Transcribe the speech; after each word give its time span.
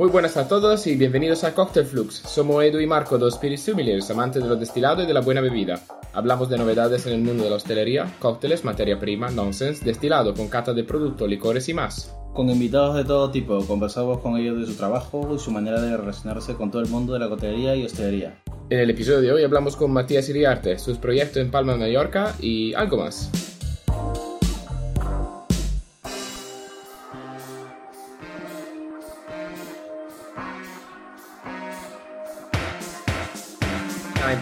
Muy 0.00 0.08
buenas 0.08 0.38
a 0.38 0.48
todos 0.48 0.86
y 0.86 0.96
bienvenidos 0.96 1.44
a 1.44 1.54
Cocktail 1.54 1.84
Flux. 1.84 2.22
Somos 2.24 2.64
Edu 2.64 2.80
y 2.80 2.86
Marco, 2.86 3.18
dos 3.18 3.34
Spirit 3.34 3.58
Sommeliers, 3.58 4.10
amantes 4.10 4.42
de 4.42 4.48
lo 4.48 4.56
destilado 4.56 5.02
y 5.02 5.06
de 5.06 5.12
la 5.12 5.20
buena 5.20 5.42
bebida. 5.42 5.78
Hablamos 6.14 6.48
de 6.48 6.56
novedades 6.56 7.04
en 7.04 7.12
el 7.12 7.20
mundo 7.20 7.44
de 7.44 7.50
la 7.50 7.56
hostelería, 7.56 8.10
cócteles, 8.18 8.64
materia 8.64 8.98
prima, 8.98 9.28
nonsense, 9.28 9.84
destilado 9.84 10.32
con 10.32 10.48
cata 10.48 10.72
de 10.72 10.84
productos, 10.84 11.28
licores 11.28 11.68
y 11.68 11.74
más. 11.74 12.16
Con 12.32 12.48
invitados 12.48 12.96
de 12.96 13.04
todo 13.04 13.30
tipo, 13.30 13.62
conversamos 13.66 14.20
con 14.20 14.38
ellos 14.38 14.58
de 14.60 14.72
su 14.72 14.74
trabajo 14.78 15.34
y 15.34 15.38
su 15.38 15.50
manera 15.50 15.82
de 15.82 15.94
relacionarse 15.94 16.54
con 16.54 16.70
todo 16.70 16.80
el 16.80 16.88
mundo 16.88 17.12
de 17.12 17.18
la 17.18 17.28
coctelería 17.28 17.76
y 17.76 17.84
hostelería. 17.84 18.42
En 18.70 18.78
el 18.78 18.88
episodio 18.88 19.20
de 19.20 19.32
hoy 19.32 19.44
hablamos 19.44 19.76
con 19.76 19.92
Matías 19.92 20.26
Iriarte, 20.30 20.78
sus 20.78 20.96
proyectos 20.96 21.42
en 21.42 21.50
Palma 21.50 21.74
de 21.74 21.80
Mallorca 21.80 22.34
y 22.40 22.72
algo 22.72 22.96
más. 22.96 23.49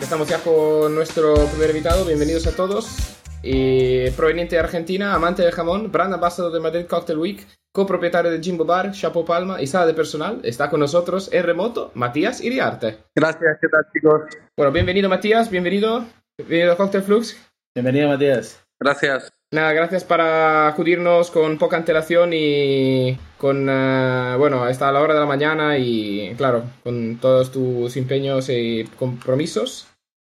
Empezamos 0.08 0.28
ya 0.30 0.38
con 0.42 0.94
nuestro 0.94 1.34
primer 1.34 1.68
invitado. 1.68 2.06
Bienvenidos 2.06 2.46
a 2.46 2.56
todos. 2.56 2.96
Y 3.42 4.08
proveniente 4.12 4.56
de 4.56 4.60
Argentina, 4.60 5.12
amante 5.12 5.42
de 5.42 5.52
jamón, 5.52 5.92
brand 5.92 6.14
ambassador 6.14 6.50
de 6.50 6.60
Madrid 6.60 6.86
Cocktail 6.86 7.18
Week, 7.18 7.46
copropietario 7.72 8.30
de 8.30 8.40
Jimbo 8.40 8.64
Bar, 8.64 8.92
Chapo 8.92 9.26
Palma 9.26 9.60
y 9.60 9.66
sala 9.66 9.84
de 9.84 9.92
personal, 9.92 10.40
está 10.44 10.70
con 10.70 10.80
nosotros 10.80 11.28
en 11.30 11.44
remoto 11.44 11.90
Matías 11.92 12.40
Iriarte. 12.40 13.00
Gracias, 13.14 13.58
¿qué 13.60 13.68
tal 13.68 13.86
chicos? 13.92 14.22
Bueno, 14.56 14.72
bienvenido 14.72 15.10
Matías, 15.10 15.50
bienvenido. 15.50 16.06
Bienvenido 16.38 16.72
a 16.72 16.76
Cocktail 16.78 17.04
Flux. 17.04 17.36
Bienvenido 17.74 18.08
Matías. 18.08 18.64
Gracias. 18.80 19.30
Nada, 19.52 19.74
gracias 19.74 20.04
para 20.04 20.68
acudirnos 20.68 21.30
con 21.30 21.58
poca 21.58 21.76
antelación 21.76 22.30
y 22.32 23.18
con, 23.36 23.68
uh, 23.68 24.38
bueno, 24.38 24.66
está 24.68 24.88
a 24.88 24.92
la 24.92 25.02
hora 25.02 25.12
de 25.12 25.20
la 25.20 25.26
mañana 25.26 25.76
y, 25.76 26.34
claro, 26.38 26.64
con 26.82 27.18
todos 27.18 27.52
tus 27.52 27.94
empeños 27.98 28.48
y 28.48 28.84
compromisos. 28.98 29.86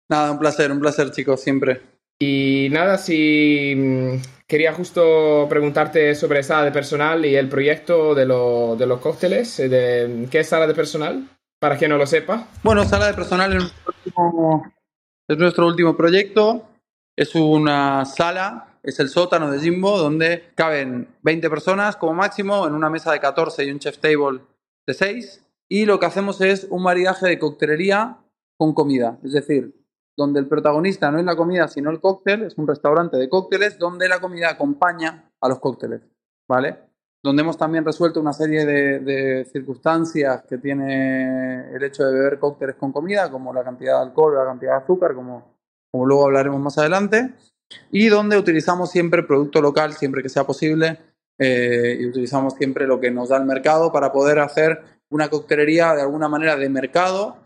Nada, 0.10 0.32
un 0.32 0.40
placer, 0.40 0.72
un 0.72 0.80
placer, 0.80 1.12
chicos, 1.12 1.42
siempre. 1.42 1.82
Y 2.20 2.70
nada, 2.72 2.98
si 2.98 3.74
mm, 3.76 4.46
quería 4.48 4.74
justo 4.74 5.46
preguntarte 5.50 6.16
sobre 6.16 6.44
sala 6.44 6.66
de 6.66 6.72
personal 6.72 7.26
y 7.26 7.36
el 7.36 7.50
proyecto 7.50 8.16
de, 8.16 8.26
lo, 8.26 8.76
de 8.76 8.86
los 8.88 9.00
cócteles. 9.00 9.60
Eh, 9.60 9.70
de, 9.70 10.28
¿Qué 10.30 10.40
es 10.40 10.48
sala 10.48 10.68
de 10.68 10.74
personal? 10.74 11.28
Para 11.60 11.78
quien 11.78 11.92
no 11.92 11.98
lo 11.98 12.08
sepa. 12.08 12.48
Bueno, 12.64 12.86
sala 12.86 13.08
de 13.08 13.14
personal 13.14 13.52
es 13.54 13.64
nuestro 13.64 13.94
último, 13.96 14.74
es 15.28 15.38
nuestro 15.38 15.68
último 15.68 15.98
proyecto. 15.98 16.70
Es 17.16 17.36
una 17.36 18.06
sala 18.06 18.68
es 18.88 19.02
el 19.02 19.10
sótano 19.10 19.52
de 19.52 19.60
Jimbo, 19.60 19.98
donde 19.98 20.46
caben 20.56 21.10
20 21.22 21.50
personas 21.50 21.98
como 21.98 22.14
máximo 22.14 22.66
en 22.66 22.74
una 22.74 22.90
mesa 22.90 23.12
de 23.12 23.20
14 23.20 23.66
y 23.66 23.72
un 23.72 23.80
chef 23.80 23.98
table 23.98 24.40
de 24.88 24.94
6. 24.94 25.46
Y 25.68 25.86
lo 25.86 26.00
que 26.00 26.06
hacemos 26.06 26.40
es 26.40 26.68
un 26.70 26.84
maridaje 26.84 27.28
de 27.28 27.38
coctelería 27.38 28.20
con 28.58 28.74
comida. 28.74 29.20
Es 29.26 29.34
decir, 29.34 29.76
donde 30.18 30.40
el 30.40 30.48
protagonista 30.48 31.12
no 31.12 31.20
es 31.20 31.26
la 31.26 31.36
comida, 31.36 31.68
sino 31.68 31.92
el 31.92 32.02
cóctel. 32.02 32.44
Es 32.44 32.58
un 32.58 32.68
restaurante 32.68 33.18
de 33.18 33.30
cócteles 33.30 33.78
donde 33.78 34.10
la 34.10 34.20
comida 34.20 34.50
acompaña 34.50 35.32
a 35.40 35.48
los 35.48 35.60
cócteles. 35.60 36.02
¿Vale? 36.50 36.80
Donde 37.24 37.44
hemos 37.44 37.58
también 37.58 37.86
resuelto 37.86 38.20
una 38.20 38.34
serie 38.34 38.66
de, 38.66 39.46
circunstancias 39.46 40.44
que 40.50 40.58
tiene 40.58 41.72
el 41.76 41.84
hecho 41.84 42.04
de 42.04 42.14
beber 42.14 42.40
cócteles 42.40 42.76
con 42.76 42.92
comida, 42.92 43.30
como 43.30 43.54
la 43.54 43.64
cantidad 43.64 43.98
de 43.98 44.08
alcohol, 44.08 44.36
la 44.36 44.46
cantidad 44.46 44.72
de 44.72 44.84
azúcar, 44.84 45.14
como, 45.14 45.56
como 45.92 46.06
luego 46.06 46.26
hablaremos 46.26 46.60
más 46.60 46.78
adelante 46.78 47.34
y 47.92 48.08
donde 48.08 48.38
utilizamos 48.38 48.90
siempre 48.92 49.24
producto 49.24 49.62
local, 49.62 49.94
siempre 49.94 50.24
que 50.24 50.30
sea 50.30 50.46
posible, 50.46 51.00
eh, 51.38 51.98
y 52.00 52.06
utilizamos 52.08 52.54
siempre 52.56 52.88
lo 52.88 53.00
que 53.00 53.12
nos 53.12 53.30
da 53.30 53.38
el 53.38 53.46
mercado 53.46 53.92
para 53.92 54.12
poder 54.12 54.40
hacer 54.40 54.82
una 55.10 55.30
coctelería 55.30 55.94
de 55.94 56.02
alguna 56.02 56.28
manera 56.28 56.56
de 56.56 56.70
mercado 56.70 57.38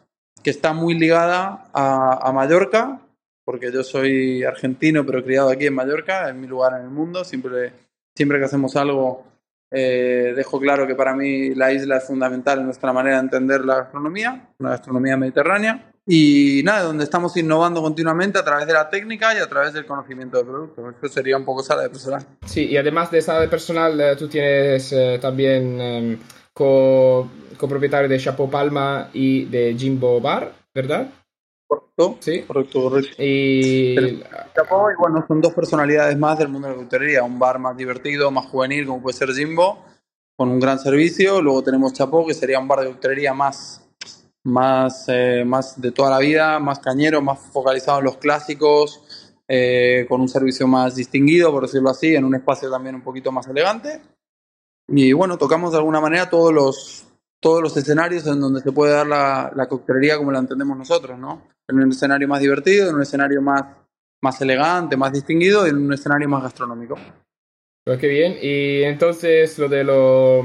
que 0.44 0.50
está 0.50 0.74
muy 0.74 0.96
ligada 0.96 1.66
a, 1.74 2.32
Mallorca, 2.34 3.00
porque 3.46 3.72
yo 3.72 3.84
soy 3.84 4.44
argentino 4.44 5.06
pero 5.06 5.24
criado 5.24 5.50
aquí 5.50 5.66
en 5.66 5.76
Mallorca, 5.76 6.30
es 6.30 6.36
mi 6.36 6.48
lugar 6.48 6.74
en 6.80 6.84
el 6.84 6.90
mundo, 6.90 7.24
siempre, 7.24 7.74
siempre 8.16 8.40
que 8.40 8.46
hacemos 8.46 8.76
algo 8.76 9.26
eh, 9.74 10.34
dejo 10.36 10.60
claro 10.60 10.86
que 10.86 10.96
para 10.96 11.16
mí 11.16 11.56
la 11.56 11.72
isla 11.72 11.98
es 11.98 12.04
fundamental 12.04 12.60
en 12.60 12.66
nuestra 12.66 12.92
manera 12.92 13.16
de 13.18 13.24
entender 13.24 13.64
la 13.64 13.78
gastronomía, 13.78 14.50
una 14.60 14.72
gastronomía 14.72 15.16
mediterránea. 15.16 15.88
Y 16.06 16.62
nada, 16.66 16.84
donde 16.84 17.04
estamos 17.04 17.38
innovando 17.38 17.82
continuamente 17.82 18.38
a 18.38 18.44
través 18.44 18.66
de 18.66 18.74
la 18.74 18.90
técnica 18.90 19.34
y 19.34 19.38
a 19.38 19.48
través 19.48 19.72
del 19.72 19.86
conocimiento 19.86 20.38
del 20.38 20.48
producto. 20.48 20.90
Esto 20.90 21.08
sería 21.08 21.38
un 21.38 21.46
poco 21.46 21.64
sala 21.64 21.84
de 21.84 21.90
personal. 21.90 22.26
Sí, 22.46 22.66
y 22.66 22.76
además 22.76 23.12
de 23.12 23.22
sala 23.22 23.42
de 23.42 23.48
personal, 23.48 24.02
eh, 24.02 24.16
tú 24.18 24.28
tienes 24.28 24.92
eh, 24.92 25.20
también 25.22 25.80
em, 25.80 26.20
copropietario 27.62 28.10
de 28.10 28.20
Chapo 28.20 28.50
Palma 28.50 29.10
y 29.14 29.46
de 29.46 29.76
Jimbo 29.78 30.20
Bar, 30.20 30.54
¿verdad? 30.74 31.10
Correcto. 31.66 32.18
Sí. 32.20 32.42
Correcto, 32.42 32.84
correcto. 32.84 33.16
Y... 33.18 34.22
Chapo, 34.54 34.92
y 34.92 34.96
bueno, 35.00 35.24
son 35.26 35.40
dos 35.40 35.54
personalidades 35.54 36.18
más 36.18 36.38
del 36.38 36.50
mundo 36.50 36.68
de 36.68 36.74
la 36.74 36.80
coctelería. 36.82 37.24
Un 37.24 37.40
bar 37.40 37.60
más 37.60 37.78
divertido, 37.78 38.30
más 38.32 38.48
juvenil, 38.48 38.86
como 38.86 39.02
puede 39.02 39.18
ser 39.18 39.30
Jimbo, 39.30 39.86
con 40.36 40.50
un 40.50 40.60
gran 40.60 40.80
servicio. 40.80 41.42
Luego 41.42 41.64
tenemos 41.64 41.94
Chapo, 41.94 42.28
que 42.28 42.34
sería 42.34 42.60
un 42.60 42.68
bar 42.68 42.82
de 42.82 42.88
coctelería 42.88 43.34
más 43.34 43.88
más, 44.44 45.06
eh, 45.08 45.44
más 45.46 45.80
de 45.80 45.92
toda 45.92 46.10
la 46.10 46.20
vida, 46.20 46.60
más 46.60 46.80
cañero, 46.80 47.22
más 47.22 47.40
focalizado 47.40 48.00
en 48.00 48.06
los 48.06 48.18
clásicos, 48.18 49.34
eh, 49.48 50.06
con 50.10 50.22
un 50.22 50.30
servicio 50.30 50.68
más 50.68 50.96
distinguido, 50.96 51.52
por 51.52 51.64
decirlo 51.64 51.90
así, 51.90 52.16
en 52.16 52.26
un 52.26 52.36
espacio 52.36 52.70
también 52.70 52.96
un 52.96 53.02
poquito 53.02 53.32
más 53.32 53.48
elegante. 53.48 54.02
Y 54.88 55.14
bueno, 55.14 55.38
tocamos 55.38 55.72
de 55.72 55.78
alguna 55.78 56.02
manera 56.02 56.30
todos 56.30 56.54
los, 56.54 57.06
todos 57.42 57.62
los 57.62 57.76
escenarios 57.76 58.26
en 58.28 58.40
donde 58.40 58.62
se 58.62 58.72
puede 58.72 58.94
dar 58.94 59.08
la, 59.08 59.52
la 59.56 59.68
coctelería 59.68 60.18
como 60.18 60.32
la 60.32 60.40
entendemos 60.40 60.78
nosotros, 60.78 61.18
¿no? 61.20 61.48
En 61.68 61.78
un 61.78 61.92
escenario 61.92 62.28
más 62.28 62.40
divertido, 62.40 62.90
en 62.90 62.96
un 62.96 63.02
escenario 63.02 63.42
más, 63.42 63.64
más 64.22 64.40
elegante, 64.42 64.96
más 64.96 65.12
distinguido 65.12 65.66
y 65.66 65.72
en 65.72 65.78
un 65.78 65.94
escenario 65.94 66.30
más 66.30 66.44
gastronómico. 66.44 66.96
Pues 67.84 68.00
qué 68.00 68.08
bien. 68.08 68.38
Y 68.42 68.84
entonces 68.84 69.58
lo 69.58 69.68
de 69.68 69.84
lo 69.84 70.44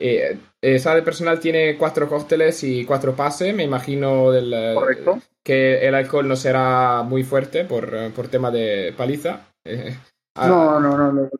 eh, 0.00 0.38
esa 0.60 0.94
de 0.94 1.02
personal 1.02 1.40
tiene 1.40 1.76
cuatro 1.76 2.08
cócteles 2.08 2.62
y 2.64 2.84
cuatro 2.84 3.14
pases, 3.14 3.54
me 3.54 3.64
imagino 3.64 4.30
del, 4.30 4.52
eh, 4.52 4.74
Correcto. 4.74 5.20
que 5.42 5.86
el 5.86 5.94
alcohol 5.94 6.28
no 6.28 6.36
será 6.36 7.02
muy 7.02 7.22
fuerte 7.22 7.64
por, 7.64 7.94
eh, 7.94 8.10
por 8.14 8.28
tema 8.28 8.50
de 8.50 8.94
paliza. 8.96 9.48
Ah. 10.36 10.48
no, 10.48 10.80
no, 10.80 10.96
no, 10.96 11.12
lo 11.12 11.30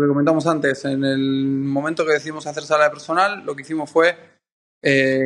que, 0.00 0.06
comentamos 0.06 0.46
antes, 0.46 0.84
en 0.84 1.04
el 1.04 1.18
momento 1.44 2.06
que 2.06 2.12
decidimos 2.12 2.46
hacer 2.46 2.62
sala 2.62 2.84
de 2.84 2.90
personal, 2.90 3.44
lo 3.44 3.56
que 3.56 3.62
hicimos 3.62 3.90
fue 3.90 4.16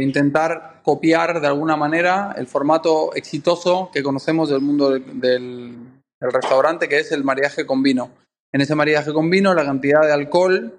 intentar 0.00 0.80
copiar 0.84 1.40
de 1.40 1.46
alguna 1.48 1.76
manera 1.76 2.32
el 2.38 2.46
formato 2.46 3.12
exitoso 3.14 3.90
que 3.92 4.04
conocemos 4.04 4.48
del 4.48 4.60
mundo 4.60 4.90
del, 4.90 5.20
del 5.20 6.32
restaurante, 6.32 6.88
que 6.88 7.00
es 7.00 7.10
el 7.12 7.24
maridaje 7.24 7.66
con 7.66 7.82
vino. 7.82 8.10
En 8.52 8.60
ese 8.60 8.74
maridaje 8.74 9.12
con 9.12 9.28
vino, 9.28 9.54
la 9.54 9.64
cantidad 9.64 10.02
de 10.02 10.12
alcohol 10.12 10.78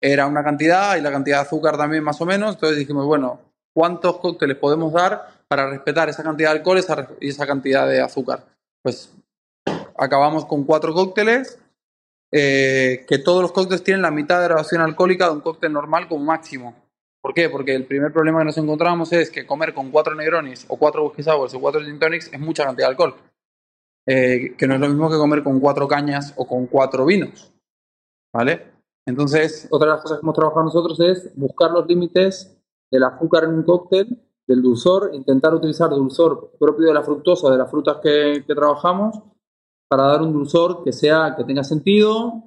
era 0.00 0.26
una 0.26 0.44
cantidad 0.44 0.96
y 0.96 1.00
la 1.00 1.10
cantidad 1.10 1.38
de 1.38 1.42
azúcar 1.42 1.76
también 1.76 2.04
más 2.04 2.20
o 2.20 2.26
menos. 2.26 2.54
Entonces 2.54 2.78
dijimos, 2.78 3.06
bueno, 3.06 3.40
¿cuántos 3.74 4.18
cócteles 4.18 4.56
podemos 4.56 4.92
dar 4.92 5.30
para 5.48 5.68
respetar 5.68 6.08
esa 6.08 6.22
cantidad 6.22 6.50
de 6.50 6.58
alcohol 6.58 6.78
y 7.20 7.28
esa 7.28 7.46
cantidad 7.46 7.88
de 7.88 8.00
azúcar? 8.00 8.44
Pues 8.82 9.12
acabamos 9.96 10.44
con 10.46 10.64
cuatro 10.64 10.94
cócteles, 10.94 11.58
eh, 12.32 13.04
que 13.08 13.18
todos 13.18 13.42
los 13.42 13.52
cócteles 13.52 13.82
tienen 13.82 14.02
la 14.02 14.10
mitad 14.10 14.38
de 14.38 14.44
graduación 14.44 14.82
alcohólica 14.82 15.26
de 15.26 15.32
un 15.32 15.40
cóctel 15.40 15.72
normal 15.72 16.08
como 16.08 16.24
máximo. 16.24 16.74
¿Por 17.20 17.34
qué? 17.34 17.48
Porque 17.48 17.74
el 17.74 17.84
primer 17.84 18.12
problema 18.12 18.40
que 18.40 18.46
nos 18.46 18.58
encontramos 18.58 19.12
es 19.12 19.30
que 19.30 19.46
comer 19.46 19.74
con 19.74 19.90
cuatro 19.90 20.14
Negronis 20.14 20.66
o 20.68 20.76
cuatro 20.76 21.06
Whisky 21.06 21.22
Sours 21.22 21.54
o 21.54 21.60
cuatro 21.60 21.80
Gin 21.80 21.98
Tonics 21.98 22.32
es 22.32 22.40
mucha 22.40 22.64
cantidad 22.64 22.86
de 22.86 22.92
alcohol. 22.92 23.14
Eh, 24.06 24.54
que 24.56 24.66
no 24.66 24.74
es 24.74 24.80
lo 24.80 24.88
mismo 24.88 25.10
que 25.10 25.16
comer 25.16 25.42
con 25.42 25.60
cuatro 25.60 25.86
cañas 25.86 26.32
o 26.36 26.46
con 26.46 26.66
cuatro 26.66 27.04
vinos. 27.04 27.52
¿Vale? 28.32 28.78
Entonces, 29.06 29.66
otra 29.70 29.88
de 29.88 29.94
las 29.94 30.02
cosas 30.02 30.18
que 30.18 30.24
hemos 30.24 30.34
trabajado 30.34 30.64
nosotros 30.64 31.00
es 31.00 31.34
buscar 31.34 31.70
los 31.70 31.86
límites 31.86 32.56
del 32.90 33.04
azúcar 33.04 33.44
en 33.44 33.50
un 33.50 33.62
cóctel, 33.62 34.22
del 34.46 34.62
dulzor, 34.62 35.10
intentar 35.12 35.54
utilizar 35.54 35.90
dulzor 35.90 36.52
propio 36.58 36.86
de 36.86 36.94
la 36.94 37.02
fructosa, 37.02 37.50
de 37.50 37.58
las 37.58 37.70
frutas 37.70 37.98
que, 38.02 38.42
trabajamos, 38.46 39.18
para 39.88 40.04
dar 40.04 40.22
un 40.22 40.32
dulzor 40.32 40.84
que 40.84 40.92
sea, 40.92 41.34
que 41.36 41.44
tenga 41.44 41.64
sentido 41.64 42.42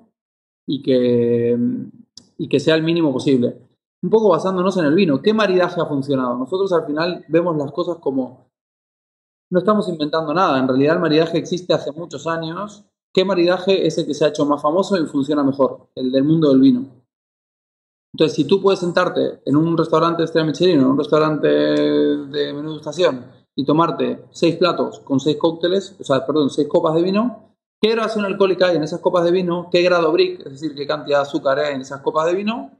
y 0.68 0.82
que, 0.82 1.58
y 2.38 2.48
que 2.48 2.60
sea 2.60 2.76
el 2.76 2.84
mínimo 2.84 3.12
posible. 3.12 3.58
Un 4.04 4.10
poco 4.10 4.30
basándonos 4.30 4.78
en 4.78 4.86
el 4.86 4.96
vino. 4.96 5.22
¿Qué 5.22 5.34
maridaje 5.34 5.82
ha 5.82 5.86
funcionado? 5.86 6.38
Nosotros 6.38 6.72
al 6.74 6.86
final 6.86 7.26
vemos 7.28 7.58
las 7.58 7.72
cosas 7.72 7.98
como 7.98 8.48
no 9.50 9.60
estamos 9.60 9.90
inventando 9.90 10.34
nada. 10.34 10.60
En 10.60 10.68
realidad 10.68 10.96
el 10.96 11.02
maridaje 11.02 11.38
existe 11.38 11.74
hace 11.74 11.92
muchos 11.92 12.26
años 12.28 12.86
¿Qué 13.14 13.26
maridaje 13.26 13.86
es 13.86 13.98
el 13.98 14.06
que 14.06 14.14
se 14.14 14.24
ha 14.24 14.30
hecho 14.30 14.46
más 14.46 14.62
famoso 14.62 14.98
y 14.98 15.06
funciona 15.06 15.44
mejor? 15.44 15.90
El 15.96 16.12
del 16.12 16.24
mundo 16.24 16.50
del 16.50 16.62
vino. 16.62 16.86
Entonces, 18.14 18.36
si 18.36 18.46
tú 18.46 18.62
puedes 18.62 18.80
sentarte 18.80 19.42
en 19.46 19.56
un 19.56 19.78
restaurante 19.78 20.22
de 20.22 20.26
estrella 20.26 20.48
Michelin 20.48 20.80
en 20.80 20.86
un 20.86 20.98
restaurante 20.98 21.48
de 21.48 22.54
menú 22.54 22.72
de 22.72 22.78
estación 22.78 23.26
y 23.62 23.66
tomarte 23.66 24.26
seis 24.32 24.56
platos 24.56 25.00
con 25.02 25.20
seis 25.20 25.38
cócteles, 25.38 25.96
o 26.00 26.04
sea, 26.04 26.26
perdón, 26.26 26.50
seis 26.50 26.68
copas 26.68 26.96
de 26.96 27.04
vino, 27.04 27.54
¿qué 27.80 27.92
graduación 27.92 28.26
alcohólica 28.26 28.68
hay 28.68 28.78
en 28.78 28.84
esas 28.84 29.02
copas 29.02 29.24
de 29.24 29.32
vino? 29.32 29.70
¿Qué 29.72 29.82
grado 29.84 30.12
brick, 30.12 30.40
es 30.46 30.54
decir, 30.54 30.74
qué 30.74 30.88
cantidad 30.88 31.20
de 31.20 31.24
azúcar 31.24 31.60
hay 31.60 31.76
en 31.76 31.82
esas 31.82 32.02
copas 32.02 32.26
de 32.26 32.36
vino? 32.36 32.72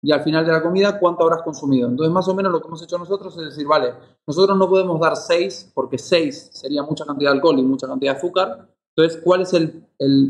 y 0.00 0.12
al 0.12 0.22
final 0.22 0.46
de 0.46 0.52
la 0.52 0.62
comida 0.62 0.98
cuánto 0.98 1.24
habrás 1.24 1.42
consumido. 1.42 1.88
Entonces, 1.88 2.12
más 2.12 2.28
o 2.28 2.34
menos 2.34 2.52
lo 2.52 2.60
que 2.60 2.68
hemos 2.68 2.82
hecho 2.82 2.98
nosotros 2.98 3.36
es 3.38 3.46
decir, 3.46 3.66
vale, 3.66 3.94
nosotros 4.26 4.56
no 4.56 4.68
podemos 4.68 5.00
dar 5.00 5.16
6 5.16 5.72
porque 5.74 5.98
6 5.98 6.50
sería 6.52 6.82
mucha 6.82 7.04
cantidad 7.04 7.30
de 7.30 7.36
alcohol 7.36 7.58
y 7.58 7.62
mucha 7.62 7.88
cantidad 7.88 8.12
de 8.12 8.18
azúcar. 8.18 8.68
Entonces, 8.94 9.20
¿cuál 9.24 9.42
es 9.42 9.52
el, 9.54 9.88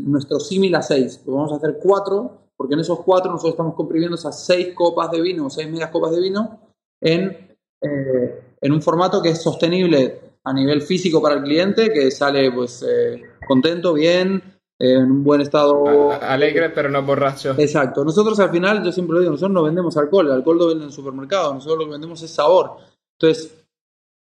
nuestro 0.09 0.39
símil 0.39 0.73
a 0.75 0.81
6? 0.81 1.21
Pues 1.23 1.35
vamos 1.35 1.51
a 1.51 1.57
hacer 1.57 1.77
4 1.81 2.31
porque 2.57 2.73
en 2.73 2.79
esos 2.79 2.99
4 3.01 3.31
nosotros 3.31 3.53
estamos 3.53 3.75
comprimiendo 3.75 4.15
esas 4.15 4.43
6 4.45 4.73
copas 4.73 5.11
de 5.11 5.21
vino 5.21 5.49
6 5.49 5.69
medias 5.69 5.91
copas 5.91 6.11
de 6.11 6.19
vino 6.19 6.59
en, 6.99 7.55
eh, 7.81 8.48
en 8.61 8.71
un 8.71 8.81
formato 8.81 9.21
que 9.21 9.29
es 9.29 9.41
sostenible 9.41 10.21
a 10.43 10.53
nivel 10.53 10.81
físico 10.81 11.21
para 11.21 11.35
el 11.35 11.43
cliente, 11.43 11.91
que 11.91 12.11
sale 12.11 12.51
pues 12.51 12.83
eh, 12.87 13.21
contento, 13.47 13.93
bien, 13.93 14.41
en 14.79 15.11
un 15.11 15.23
buen 15.23 15.41
estado. 15.41 16.11
Alegre, 16.11 16.69
pero 16.69 16.89
no 16.89 17.03
borracho. 17.03 17.55
Exacto. 17.57 18.03
Nosotros 18.03 18.39
al 18.39 18.49
final, 18.49 18.83
yo 18.83 18.91
siempre 18.91 19.15
lo 19.15 19.19
digo, 19.19 19.31
nosotros 19.31 19.53
no 19.53 19.63
vendemos 19.63 19.97
alcohol, 19.97 20.27
el 20.27 20.33
alcohol 20.33 20.57
lo 20.57 20.67
venden 20.67 20.83
en 20.83 20.89
el 20.89 20.93
supermercado, 20.93 21.53
nosotros 21.53 21.79
lo 21.79 21.85
que 21.85 21.91
vendemos 21.91 22.21
es 22.21 22.31
sabor. 22.31 22.77
Entonces, 23.19 23.65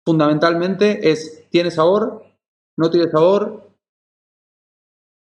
fundamentalmente 0.06 1.10
es, 1.10 1.48
¿tiene 1.50 1.72
sabor? 1.72 2.24
¿No 2.78 2.90
tiene 2.90 3.10
sabor? 3.10 3.70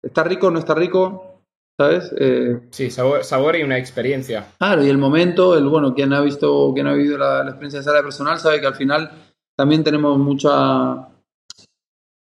¿Está 0.03 0.25
rico? 0.25 0.51
¿No 0.51 0.59
está 0.59 0.75
rico? 0.75 1.34
¿Sabes? 1.77 2.15
Eh, 2.19 2.61
sí, 2.71 2.91
sabor, 2.91 3.25
sabor, 3.25 3.57
y 3.57 3.63
una 3.65 3.79
experiencia. 3.79 4.47
Claro, 4.59 4.85
y 4.85 4.89
el 4.89 4.99
momento, 4.99 5.57
el 5.57 5.69
bueno, 5.69 5.93
quien 5.95 6.13
ha 6.13 6.21
visto, 6.21 6.73
quien 6.73 6.87
ha 6.87 6.93
vivido 6.93 7.19
la, 7.19 7.43
la 7.43 7.51
experiencia 7.51 7.81
de 7.81 7.85
sala 7.85 8.03
personal 8.03 8.39
sabe 8.39 8.61
que 8.61 8.67
al 8.69 8.77
final 8.77 9.11
también 9.57 9.83
tenemos 9.83 10.17
mucha, 10.19 11.09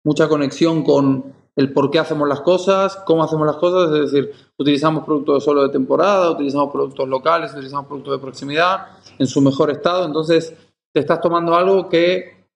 mucha 0.05 0.29
conexión 0.29 0.83
con 0.83 1.33
el 1.55 1.71
por 1.71 1.91
qué 1.91 1.99
hacemos 1.99 2.27
las 2.27 2.41
cosas, 2.41 2.95
cómo 3.05 3.23
hacemos 3.23 3.45
las 3.45 3.57
cosas, 3.57 3.95
es 3.95 4.11
decir, 4.11 4.31
utilizamos 4.57 5.05
productos 5.05 5.43
solo 5.43 5.63
de 5.63 5.69
temporada, 5.69 6.31
utilizamos 6.31 6.71
productos 6.71 7.07
locales, 7.07 7.51
utilizamos 7.53 7.87
productos 7.87 8.13
de 8.13 8.19
proximidad 8.19 8.87
en 9.19 9.27
su 9.27 9.41
mejor 9.41 9.69
estado, 9.69 10.05
entonces 10.05 10.55
te 10.93 10.99
estás 10.99 11.21
tomando 11.21 11.55
algo 11.55 11.89
que 11.89 12.47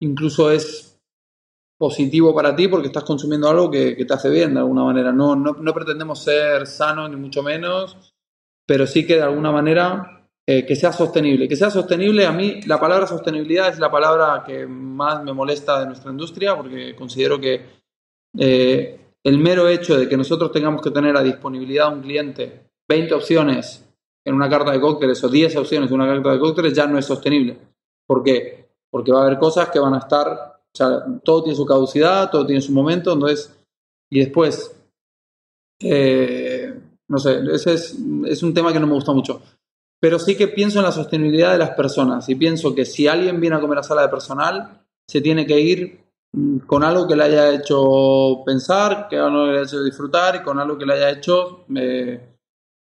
incluso 0.00 0.50
es 0.50 0.95
positivo 1.78 2.34
para 2.34 2.56
ti 2.56 2.68
porque 2.68 2.88
estás 2.88 3.04
consumiendo 3.04 3.48
algo 3.48 3.70
que, 3.70 3.94
te 3.94 4.14
hace 4.14 4.30
bien 4.30 4.54
de 4.54 4.60
alguna 4.60 4.84
manera. 4.84 5.12
No, 5.12 5.36
no, 5.36 5.52
no 5.52 5.74
pretendemos 5.74 6.22
ser 6.22 6.66
sanos 6.66 7.10
ni 7.10 7.16
mucho 7.16 7.42
menos, 7.42 8.14
pero 8.66 8.86
sí 8.86 9.06
que 9.06 9.16
de 9.16 9.22
alguna 9.22 9.52
manera 9.52 10.16
eh, 10.48 10.64
que 10.64 10.76
sea 10.76 10.92
sostenible. 10.92 11.48
Que 11.48 11.56
sea 11.56 11.70
sostenible, 11.70 12.24
a 12.24 12.32
mí 12.32 12.60
la 12.66 12.78
palabra 12.78 13.06
sostenibilidad 13.06 13.68
es 13.68 13.80
la 13.80 13.90
palabra 13.90 14.44
que 14.46 14.66
más 14.66 15.22
me 15.24 15.32
molesta 15.32 15.80
de 15.80 15.86
nuestra 15.86 16.10
industria 16.10 16.56
porque 16.56 16.94
considero 16.94 17.40
que 17.40 17.66
eh, 18.38 19.00
el 19.24 19.38
mero 19.38 19.68
hecho 19.68 19.98
de 19.98 20.08
que 20.08 20.16
nosotros 20.16 20.52
tengamos 20.52 20.80
que 20.82 20.92
tener 20.92 21.16
a 21.16 21.22
disponibilidad 21.22 21.86
a 21.86 21.90
un 21.90 22.00
cliente 22.00 22.70
20 22.88 23.14
opciones 23.14 23.84
en 24.24 24.34
una 24.34 24.48
carta 24.48 24.70
de 24.70 24.80
cócteles 24.80 25.22
o 25.24 25.28
10 25.28 25.56
opciones 25.56 25.90
en 25.90 26.00
una 26.00 26.06
carta 26.06 26.32
de 26.32 26.38
cócteles 26.38 26.72
ya 26.72 26.86
no 26.86 26.96
es 26.96 27.06
sostenible. 27.06 27.58
¿Por 28.06 28.22
qué? 28.22 28.68
Porque 28.88 29.10
va 29.10 29.22
a 29.22 29.26
haber 29.26 29.38
cosas 29.38 29.68
que 29.70 29.80
van 29.80 29.94
a 29.94 29.98
estar, 29.98 30.55
o 30.76 30.84
sea, 30.84 31.06
todo 31.24 31.42
tiene 31.42 31.56
su 31.56 31.64
caducidad, 31.64 32.30
todo 32.30 32.44
tiene 32.44 32.60
su 32.60 32.72
momento, 32.72 33.14
entonces, 33.14 33.56
y 34.10 34.20
después, 34.20 34.76
eh, 35.80 36.78
no 37.08 37.18
sé, 37.18 37.40
ese 37.50 37.74
es, 37.74 38.42
un 38.42 38.52
tema 38.52 38.74
que 38.74 38.80
no 38.80 38.86
me 38.86 38.92
gusta 38.92 39.12
mucho 39.12 39.40
pero 40.00 40.18
sí 40.18 40.36
que 40.36 40.48
pienso 40.48 40.78
en 40.78 40.84
la 40.84 40.92
sostenibilidad 40.92 41.52
de 41.52 41.58
las 41.58 41.70
personas 41.70 42.28
y 42.28 42.34
pienso 42.34 42.74
que 42.74 42.84
si 42.84 43.08
alguien 43.08 43.40
viene 43.40 43.56
a 43.56 43.60
comer 43.60 43.78
a 43.78 43.82
sala 43.82 44.02
de 44.02 44.08
personal, 44.08 44.82
se 45.08 45.20
tiene 45.20 45.46
que 45.46 45.58
ir 45.58 46.00
mm, 46.32 46.58
con 46.58 46.84
algo 46.84 47.08
que 47.08 47.16
le 47.16 47.24
haya 47.24 47.50
hecho 47.54 48.42
pensar, 48.44 49.08
que 49.08 49.16
algo 49.16 49.46
le 49.46 49.52
haya 49.52 49.62
hecho 49.62 49.82
disfrutar 49.82 50.36
y 50.36 50.42
con 50.42 50.58
algo 50.58 50.76
que 50.76 50.86
le 50.86 50.94
haya 50.94 51.10
hecho 51.10 51.64
eh, 51.74 52.34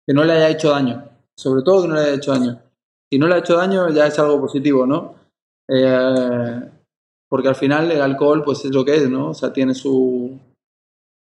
que 0.05 0.13
no 0.13 0.23
le 0.23 0.33
haya 0.33 0.49
hecho 0.49 0.69
daño, 0.69 1.09
sobre 1.35 1.63
todo 1.63 1.83
que 1.83 1.87
no 1.87 1.95
le 1.95 2.01
haya 2.01 2.13
hecho 2.13 2.31
daño. 2.31 2.61
Si 3.11 3.17
no 3.17 3.27
le 3.27 3.35
ha 3.35 3.39
hecho 3.39 3.57
daño 3.57 3.89
ya 3.89 4.07
es 4.07 4.19
algo 4.19 4.39
positivo, 4.41 4.85
¿no? 4.85 5.15
Eh, 5.67 6.71
porque 7.29 7.47
al 7.47 7.55
final 7.55 7.91
el 7.91 8.01
alcohol 8.01 8.43
pues 8.43 8.65
es 8.65 8.71
lo 8.71 8.83
que 8.83 8.95
es, 8.95 9.09
¿no? 9.09 9.29
O 9.29 9.33
sea, 9.33 9.53
tiene 9.53 9.73
su, 9.73 10.37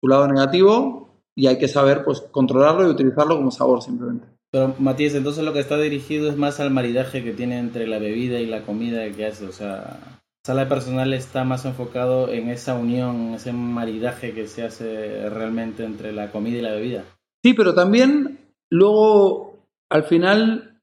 su 0.02 0.08
lado 0.08 0.28
negativo 0.28 1.10
y 1.36 1.48
hay 1.48 1.58
que 1.58 1.68
saber 1.68 2.04
pues 2.04 2.22
controlarlo 2.22 2.88
y 2.88 2.92
utilizarlo 2.92 3.38
como 3.38 3.52
sabor 3.52 3.82
simplemente. 3.82 4.28
Pero 4.52 4.76
Matías, 4.80 5.16
entonces 5.16 5.46
lo 5.46 5.54
que 5.54 5.60
está 5.60 5.78
dirigido 5.78 6.30
es 6.30 6.36
más 6.36 6.60
al 6.60 6.72
maridaje 6.72 7.24
que 7.24 7.32
tiene 7.32 7.58
entre 7.58 7.88
la 7.88 8.00
bebida 8.00 8.40
y 8.40 8.46
la 8.46 8.64
comida 8.64 9.10
que 9.12 9.26
hace. 9.26 9.46
O 9.46 9.54
sea, 9.54 10.20
sala 10.46 10.64
de 10.64 10.70
personal 10.70 11.14
está 11.14 11.46
más 11.46 11.64
enfocado 11.64 12.30
en 12.30 12.50
esa 12.50 12.76
unión, 12.76 13.34
ese 13.36 13.54
maridaje 13.54 14.34
que 14.34 14.48
se 14.48 14.64
hace 14.64 15.30
realmente 15.30 15.86
entre 15.86 16.12
la 16.12 16.32
comida 16.32 16.58
y 16.58 16.62
la 16.62 16.72
bebida. 16.72 17.06
Sí, 17.44 17.54
pero 17.54 17.74
también 17.74 18.40
luego, 18.70 19.56
al 19.90 20.04
final, 20.04 20.82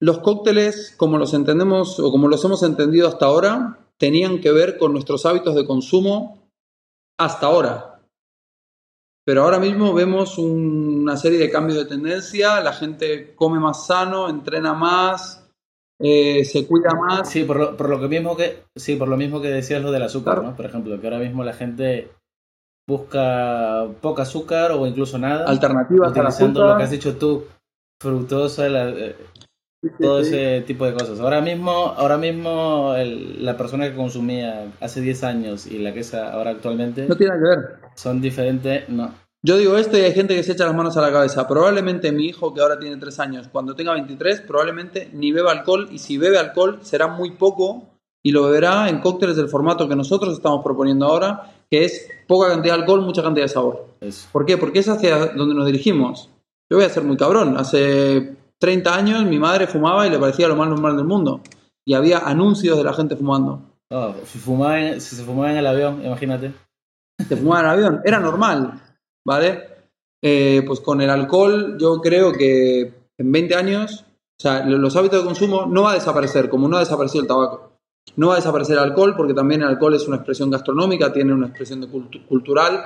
los 0.00 0.20
cócteles, 0.20 0.94
como 0.96 1.18
los 1.18 1.34
entendemos 1.34 2.00
o 2.00 2.10
como 2.10 2.28
los 2.28 2.42
hemos 2.44 2.62
entendido 2.62 3.06
hasta 3.06 3.26
ahora, 3.26 3.78
tenían 3.98 4.40
que 4.40 4.52
ver 4.52 4.78
con 4.78 4.92
nuestros 4.92 5.24
hábitos 5.26 5.54
de 5.54 5.66
consumo 5.66 6.48
hasta 7.18 7.46
ahora. 7.46 8.00
Pero 9.26 9.42
ahora 9.42 9.58
mismo 9.58 9.94
vemos 9.94 10.36
una 10.36 11.16
serie 11.16 11.38
de 11.38 11.50
cambios 11.50 11.78
de 11.78 11.86
tendencia, 11.86 12.60
la 12.60 12.74
gente 12.74 13.34
come 13.34 13.58
más 13.58 13.86
sano, 13.86 14.28
entrena 14.28 14.74
más, 14.74 15.48
eh, 15.98 16.44
se 16.44 16.66
cuida 16.66 16.90
más. 16.94 17.30
Sí, 17.30 17.44
por 17.44 17.58
lo, 17.58 17.76
por 17.76 17.88
lo 17.88 18.00
que 18.00 18.08
mismo 18.08 18.36
que 18.36 18.64
sí, 18.76 18.96
por 18.96 19.08
lo 19.08 19.16
mismo 19.16 19.40
que 19.40 19.48
decías 19.48 19.82
lo 19.82 19.92
del 19.92 20.02
azúcar, 20.02 20.42
¿no? 20.42 20.54
Por 20.54 20.66
ejemplo, 20.66 21.00
que 21.00 21.06
ahora 21.06 21.20
mismo 21.20 21.42
la 21.42 21.54
gente 21.54 22.10
busca 22.86 23.86
poco 24.02 24.20
azúcar 24.20 24.72
o 24.72 24.86
incluso 24.86 25.18
nada. 25.18 25.46
Alternativas 25.46 26.10
utilizando 26.10 26.66
lo 26.66 26.76
que 26.76 26.82
has 26.82 26.90
dicho 26.90 27.16
tú, 27.16 27.46
fructosa, 28.02 28.68
la, 28.68 28.90
eh, 28.90 29.16
todo 30.00 30.20
ese 30.20 30.62
tipo 30.62 30.86
de 30.86 30.94
cosas. 30.94 31.20
Ahora 31.20 31.40
mismo, 31.40 31.94
ahora 31.96 32.16
mismo 32.16 32.94
el, 32.96 33.44
la 33.44 33.56
persona 33.56 33.88
que 33.88 33.96
consumía 33.96 34.72
hace 34.80 35.00
10 35.00 35.24
años 35.24 35.66
y 35.66 35.78
la 35.78 35.92
que 35.92 36.00
es 36.00 36.14
ahora 36.14 36.50
actualmente 36.50 37.06
no 37.08 37.16
tiene 37.16 37.34
que 37.34 37.48
ver. 37.48 37.80
Son 37.94 38.20
diferentes, 38.20 38.88
no. 38.88 39.12
Yo 39.42 39.58
digo 39.58 39.76
esto 39.76 39.98
y 39.98 40.00
hay 40.00 40.14
gente 40.14 40.34
que 40.34 40.42
se 40.42 40.52
echa 40.52 40.64
las 40.64 40.74
manos 40.74 40.96
a 40.96 41.02
la 41.02 41.12
cabeza. 41.12 41.46
Probablemente 41.46 42.12
mi 42.12 42.26
hijo, 42.26 42.54
que 42.54 42.62
ahora 42.62 42.78
tiene 42.78 42.96
3 42.96 43.20
años, 43.20 43.48
cuando 43.48 43.74
tenga 43.74 43.92
23, 43.92 44.40
probablemente 44.40 45.10
ni 45.12 45.32
beba 45.32 45.52
alcohol 45.52 45.88
y 45.92 45.98
si 45.98 46.16
bebe 46.16 46.38
alcohol 46.38 46.78
será 46.82 47.08
muy 47.08 47.32
poco 47.32 47.90
y 48.22 48.32
lo 48.32 48.44
beberá 48.44 48.88
en 48.88 49.00
cócteles 49.00 49.36
del 49.36 49.48
formato 49.48 49.86
que 49.86 49.96
nosotros 49.96 50.32
estamos 50.32 50.64
proponiendo 50.64 51.04
ahora, 51.04 51.52
que 51.70 51.84
es 51.84 52.08
poca 52.26 52.48
cantidad 52.48 52.74
de 52.74 52.80
alcohol, 52.80 53.02
mucha 53.02 53.22
cantidad 53.22 53.44
de 53.44 53.50
sabor. 53.50 53.86
¿Por 54.32 54.46
qué? 54.46 54.56
Porque 54.56 54.78
es 54.78 54.88
hacia 54.88 55.26
donde 55.26 55.54
nos 55.54 55.66
dirigimos. 55.66 56.30
Yo 56.70 56.78
voy 56.78 56.86
a 56.86 56.88
ser 56.88 57.04
muy 57.04 57.18
cabrón. 57.18 57.58
Hace 57.58 58.36
30 58.64 58.94
años 58.94 59.24
mi 59.26 59.38
madre 59.38 59.66
fumaba 59.66 60.06
y 60.06 60.10
le 60.10 60.18
parecía 60.18 60.48
lo 60.48 60.56
más 60.56 60.70
normal 60.70 60.96
del 60.96 61.04
mundo. 61.04 61.42
Y 61.86 61.92
había 61.92 62.20
anuncios 62.20 62.78
de 62.78 62.84
la 62.84 62.94
gente 62.94 63.14
fumando. 63.14 63.60
Oh, 63.90 64.14
si, 64.24 64.38
fumaba 64.38 64.98
si 65.00 65.16
se 65.16 65.22
fumaba 65.22 65.52
en 65.52 65.58
el 65.58 65.66
avión, 65.66 66.02
imagínate 66.02 66.54
te 67.28 67.36
fumaban 67.36 67.64
en 67.64 67.70
el 67.70 67.76
avión. 67.76 68.02
Era 68.04 68.20
normal, 68.20 68.80
¿vale? 69.26 69.68
Eh, 70.22 70.62
pues 70.66 70.80
con 70.80 71.00
el 71.00 71.10
alcohol 71.10 71.76
yo 71.78 72.00
creo 72.00 72.32
que 72.32 72.92
en 73.18 73.32
20 73.32 73.54
años, 73.54 74.04
o 74.38 74.42
sea, 74.42 74.64
los 74.64 74.96
hábitos 74.96 75.20
de 75.20 75.26
consumo 75.26 75.66
no 75.66 75.82
va 75.82 75.92
a 75.92 75.94
desaparecer, 75.94 76.48
como 76.48 76.68
no 76.68 76.76
ha 76.76 76.80
desaparecido 76.80 77.22
el 77.22 77.28
tabaco. 77.28 77.72
No 78.16 78.28
va 78.28 78.34
a 78.34 78.36
desaparecer 78.36 78.76
el 78.76 78.84
alcohol, 78.84 79.14
porque 79.16 79.34
también 79.34 79.62
el 79.62 79.68
alcohol 79.68 79.94
es 79.94 80.06
una 80.06 80.16
expresión 80.16 80.50
gastronómica, 80.50 81.12
tiene 81.12 81.32
una 81.32 81.46
expresión 81.46 81.80
de 81.80 81.88
cultural, 81.88 82.84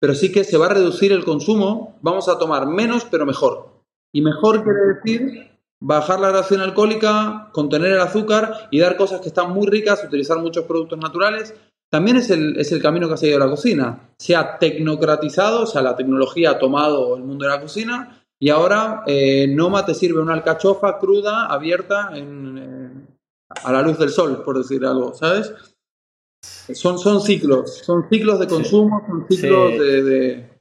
pero 0.00 0.14
sí 0.14 0.30
que 0.30 0.44
se 0.44 0.56
va 0.56 0.66
a 0.66 0.74
reducir 0.74 1.12
el 1.12 1.24
consumo, 1.24 1.98
vamos 2.00 2.28
a 2.28 2.38
tomar 2.38 2.66
menos 2.66 3.06
pero 3.10 3.26
mejor. 3.26 3.81
Y 4.12 4.20
mejor 4.22 4.62
quiere 4.62 4.94
decir 4.94 5.50
bajar 5.80 6.20
la 6.20 6.28
gradación 6.28 6.60
alcohólica, 6.60 7.50
contener 7.52 7.92
el 7.92 8.00
azúcar 8.00 8.68
y 8.70 8.78
dar 8.78 8.96
cosas 8.96 9.20
que 9.20 9.28
están 9.28 9.52
muy 9.52 9.66
ricas, 9.66 10.04
utilizar 10.04 10.38
muchos 10.38 10.64
productos 10.64 10.98
naturales, 10.98 11.54
también 11.90 12.16
es 12.16 12.30
el, 12.30 12.58
es 12.58 12.72
el 12.72 12.80
camino 12.80 13.08
que 13.08 13.14
ha 13.14 13.18
seguido 13.18 13.38
la 13.38 13.50
cocina. 13.50 14.14
Se 14.16 14.36
ha 14.36 14.58
tecnocratizado, 14.58 15.64
o 15.64 15.66
sea, 15.66 15.82
la 15.82 15.96
tecnología 15.96 16.52
ha 16.52 16.58
tomado 16.58 17.16
el 17.16 17.22
mundo 17.22 17.44
de 17.44 17.50
la 17.50 17.60
cocina 17.60 18.24
y 18.40 18.48
ahora 18.48 19.02
eh, 19.06 19.46
Noma 19.48 19.84
te 19.84 19.94
sirve 19.94 20.20
una 20.20 20.34
alcachofa 20.34 20.98
cruda, 20.98 21.46
abierta, 21.46 22.10
en, 22.14 22.58
eh, 22.58 23.06
a 23.62 23.72
la 23.72 23.82
luz 23.82 23.98
del 23.98 24.10
sol, 24.10 24.42
por 24.44 24.56
decir 24.56 24.84
algo, 24.86 25.14
¿sabes? 25.14 25.52
Son, 26.42 26.98
son 26.98 27.20
ciclos, 27.20 27.78
son 27.84 28.08
ciclos 28.08 28.40
de 28.40 28.46
consumo, 28.46 29.04
son 29.06 29.26
ciclos 29.28 29.72
de, 29.72 30.02
de, 30.02 30.51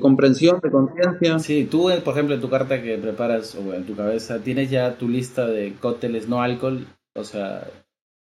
comprensión, 0.00 0.60
de 0.62 0.70
conciencia. 0.70 1.38
Sí, 1.38 1.66
tú, 1.70 1.90
por 2.04 2.14
ejemplo, 2.14 2.34
en 2.34 2.40
tu 2.40 2.50
carta 2.50 2.82
que 2.82 2.98
preparas, 2.98 3.54
o 3.54 3.74
en 3.74 3.84
tu 3.84 3.96
cabeza, 3.96 4.40
tienes 4.40 4.70
ya 4.70 4.98
tu 4.98 5.08
lista 5.08 5.46
de 5.46 5.74
cócteles 5.80 6.28
no 6.28 6.42
alcohol, 6.42 6.86
o 7.14 7.24
sea, 7.24 7.66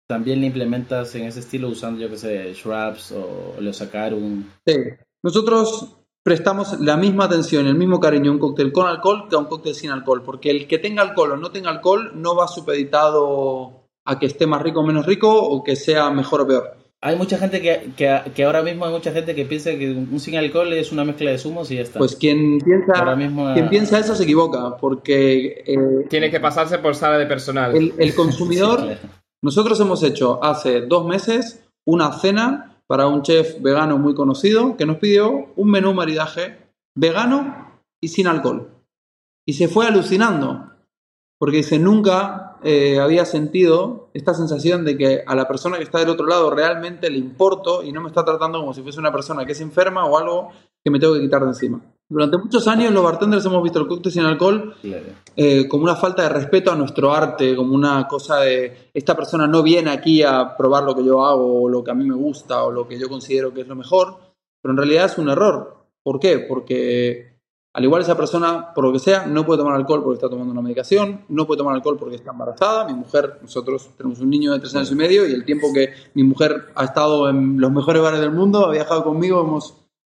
también 0.08 0.42
le 0.42 0.48
implementas 0.48 1.16
en 1.16 1.24
ese 1.24 1.40
estilo 1.40 1.70
usando, 1.70 2.00
yo 2.00 2.10
que 2.10 2.18
sé, 2.18 2.54
shrubs 2.54 3.12
o 3.12 3.56
leosacarum. 3.60 4.44
Sí, 4.66 4.76
nosotros 5.24 5.98
prestamos 6.24 6.80
la 6.80 6.98
misma 6.98 7.26
atención, 7.26 7.68
el 7.68 7.76
mismo 7.76 8.00
cariño 8.00 8.32
a 8.32 8.34
un 8.34 8.40
cóctel 8.40 8.72
con 8.72 8.88
alcohol 8.88 9.28
que 9.30 9.36
a 9.36 9.40
un 9.40 9.46
cóctel 9.46 9.76
sin 9.76 9.92
alcohol, 9.92 10.24
porque 10.24 10.50
el 10.50 10.68
que 10.68 10.80
tenga 10.80 11.04
alcohol 11.04 11.34
o 11.34 11.38
no 11.38 11.52
tenga 11.52 11.70
alcohol 11.70 12.12
no 12.16 12.36
va 12.36 12.48
supeditado 12.48 13.90
a 14.06 14.20
que 14.20 14.26
esté 14.26 14.48
más 14.48 14.62
rico 14.62 14.82
o 14.82 14.86
menos 14.86 15.06
rico 15.06 15.32
o 15.32 15.64
que 15.64 15.76
sea 15.76 16.10
mejor 16.10 16.42
o 16.42 16.48
peor. 16.48 16.85
Hay 17.02 17.16
mucha 17.16 17.38
gente 17.38 17.62
que, 17.62 17.92
que, 17.96 18.22
que, 18.34 18.44
ahora 18.44 18.64
mismo 18.64 18.86
hay 18.86 18.92
mucha 18.92 19.12
gente 19.12 19.36
que 19.36 19.46
piensa 19.46 19.72
que 19.72 19.92
un 19.92 20.20
sin 20.20 20.36
alcohol 20.38 20.74
es 20.74 20.92
una 20.92 21.04
mezcla 21.04 21.32
de 21.32 21.38
zumos 21.38 21.70
y 21.70 21.76
ya 21.76 21.82
está. 21.82 22.00
Pues 22.00 22.16
quien 22.16 22.60
piensa, 22.60 23.16
mismo, 23.16 23.54
quien 23.54 23.70
piensa 23.70 24.00
eso 24.00 24.16
se 24.16 24.24
equivoca, 24.24 24.78
porque... 24.78 25.64
Eh, 25.66 26.08
Tiene 26.10 26.32
que 26.32 26.40
pasarse 26.40 26.80
por 26.80 26.96
sala 26.96 27.18
de 27.18 27.26
personal. 27.26 27.76
El, 27.76 28.16
consumidor... 28.16 28.98
Nosotros 29.44 29.80
hemos 29.80 30.02
hecho 30.02 30.44
hace 30.44 30.82
dos 30.82 31.06
meses 31.06 31.64
una 31.86 32.12
cena 32.14 32.76
para 32.88 33.06
un 33.06 33.22
chef 33.22 33.62
vegano 33.62 34.00
muy 34.00 34.16
conocido 34.16 34.76
que 34.76 34.88
nos 34.88 34.98
pidió 34.98 35.54
un 35.56 35.70
menú 35.70 35.94
maridaje 35.94 36.58
vegano 36.96 37.80
y 38.02 38.08
sin 38.08 38.26
alcohol. 38.26 38.72
Y 39.46 39.54
se 39.54 39.68
fue 39.68 39.86
alucinando, 39.86 40.72
porque 41.38 41.58
dice, 41.58 41.80
nunca 41.80 42.58
eh, 42.64 43.00
había 43.00 43.26
sentido 43.26 44.10
esta 44.14 44.34
sensación 44.34 44.86
de 44.86 44.98
que 44.98 45.24
a 45.26 45.36
la 45.36 45.48
persona 45.48 45.78
que 45.78 45.84
está 45.84 46.00
del 46.00 46.10
otro 46.10 46.26
lado 46.26 46.50
realmente 46.50 47.10
le 47.10 47.18
importo 47.18 47.84
y 47.84 47.92
no 47.92 48.02
me 48.02 48.08
está 48.08 48.24
tratando 48.24 48.60
como 48.60 48.74
si 48.74 48.82
fuese 48.82 49.00
una 49.00 49.12
persona 49.12 49.46
que 49.46 49.52
es 49.52 49.62
enferma 49.62 50.06
o 50.06 50.18
algo 50.18 50.50
que 50.84 50.92
me 50.92 51.00
tengo 51.00 51.14
que 51.16 51.22
quitar 51.22 51.42
de 51.42 51.50
encima. 51.50 51.82
Durante 52.08 52.38
muchos 52.38 52.68
años 52.68 52.94
los 52.94 53.04
bartenders 53.04 53.46
hemos 53.46 53.64
visto 53.64 53.80
el 53.80 53.88
cóctel 53.88 54.12
sin 54.12 54.24
alcohol 54.24 54.76
eh, 55.36 55.68
como 55.68 55.84
una 55.84 55.96
falta 55.96 56.22
de 56.22 56.30
respeto 56.30 56.72
a 56.72 56.76
nuestro 56.76 57.12
arte, 57.12 57.56
como 57.56 57.74
una 57.74 58.08
cosa 58.08 58.42
de 58.42 58.90
esta 58.94 59.16
persona 59.16 59.48
no 59.48 59.64
viene 59.64 59.90
aquí 59.90 60.22
a 60.22 60.56
probar 60.56 60.84
lo 60.84 60.96
que 60.96 61.04
yo 61.04 61.26
hago 61.26 61.64
o 61.64 61.70
lo 61.70 61.84
que 61.84 61.92
a 61.92 61.96
mí 61.96 62.06
me 62.06 62.16
gusta 62.16 62.64
o 62.64 62.72
lo 62.72 62.88
que 62.88 63.00
yo 63.00 63.10
considero 63.10 63.54
que 63.54 63.62
es 63.62 63.68
lo 63.68 63.76
mejor, 63.76 64.18
pero 64.62 64.72
en 64.74 64.78
realidad 64.78 65.06
es 65.06 65.18
un 65.18 65.30
error. 65.30 65.88
¿Por 66.04 66.20
qué? 66.20 66.38
Porque 66.38 67.35
al 67.76 67.84
igual 67.84 68.02
esa 68.02 68.16
persona, 68.16 68.74
por 68.74 68.86
lo 68.86 68.94
que 68.94 69.00
sea, 69.00 69.26
no 69.26 69.46
puede 69.46 69.60
tomar 69.60 69.76
alcohol 69.76 70.02
porque 70.02 70.16
está 70.16 70.30
tomando 70.30 70.54
una 70.54 70.62
medicación, 70.62 71.26
no 71.28 71.46
puede 71.46 71.58
tomar 71.58 71.76
alcohol 71.76 71.98
porque 72.00 72.16
está 72.16 72.32
embarazada. 72.32 72.86
Mi 72.86 72.94
mujer, 72.94 73.40
nosotros 73.42 73.90
tenemos 73.98 74.22
un 74.22 74.30
niño 74.30 74.54
de 74.54 74.60
tres 74.60 74.74
años 74.76 74.94
y 74.94 74.96
medio 74.96 75.28
y 75.28 75.34
el 75.34 75.44
tiempo 75.44 75.68
que 75.74 75.90
mi 76.14 76.24
mujer 76.24 76.68
ha 76.74 76.86
estado 76.86 77.28
en 77.28 77.60
los 77.60 77.70
mejores 77.74 78.02
bares 78.02 78.22
del 78.22 78.32
mundo, 78.32 78.66
ha 78.66 78.72
viajado 78.72 79.04
conmigo, 79.04 79.42
hemos, 79.42 79.76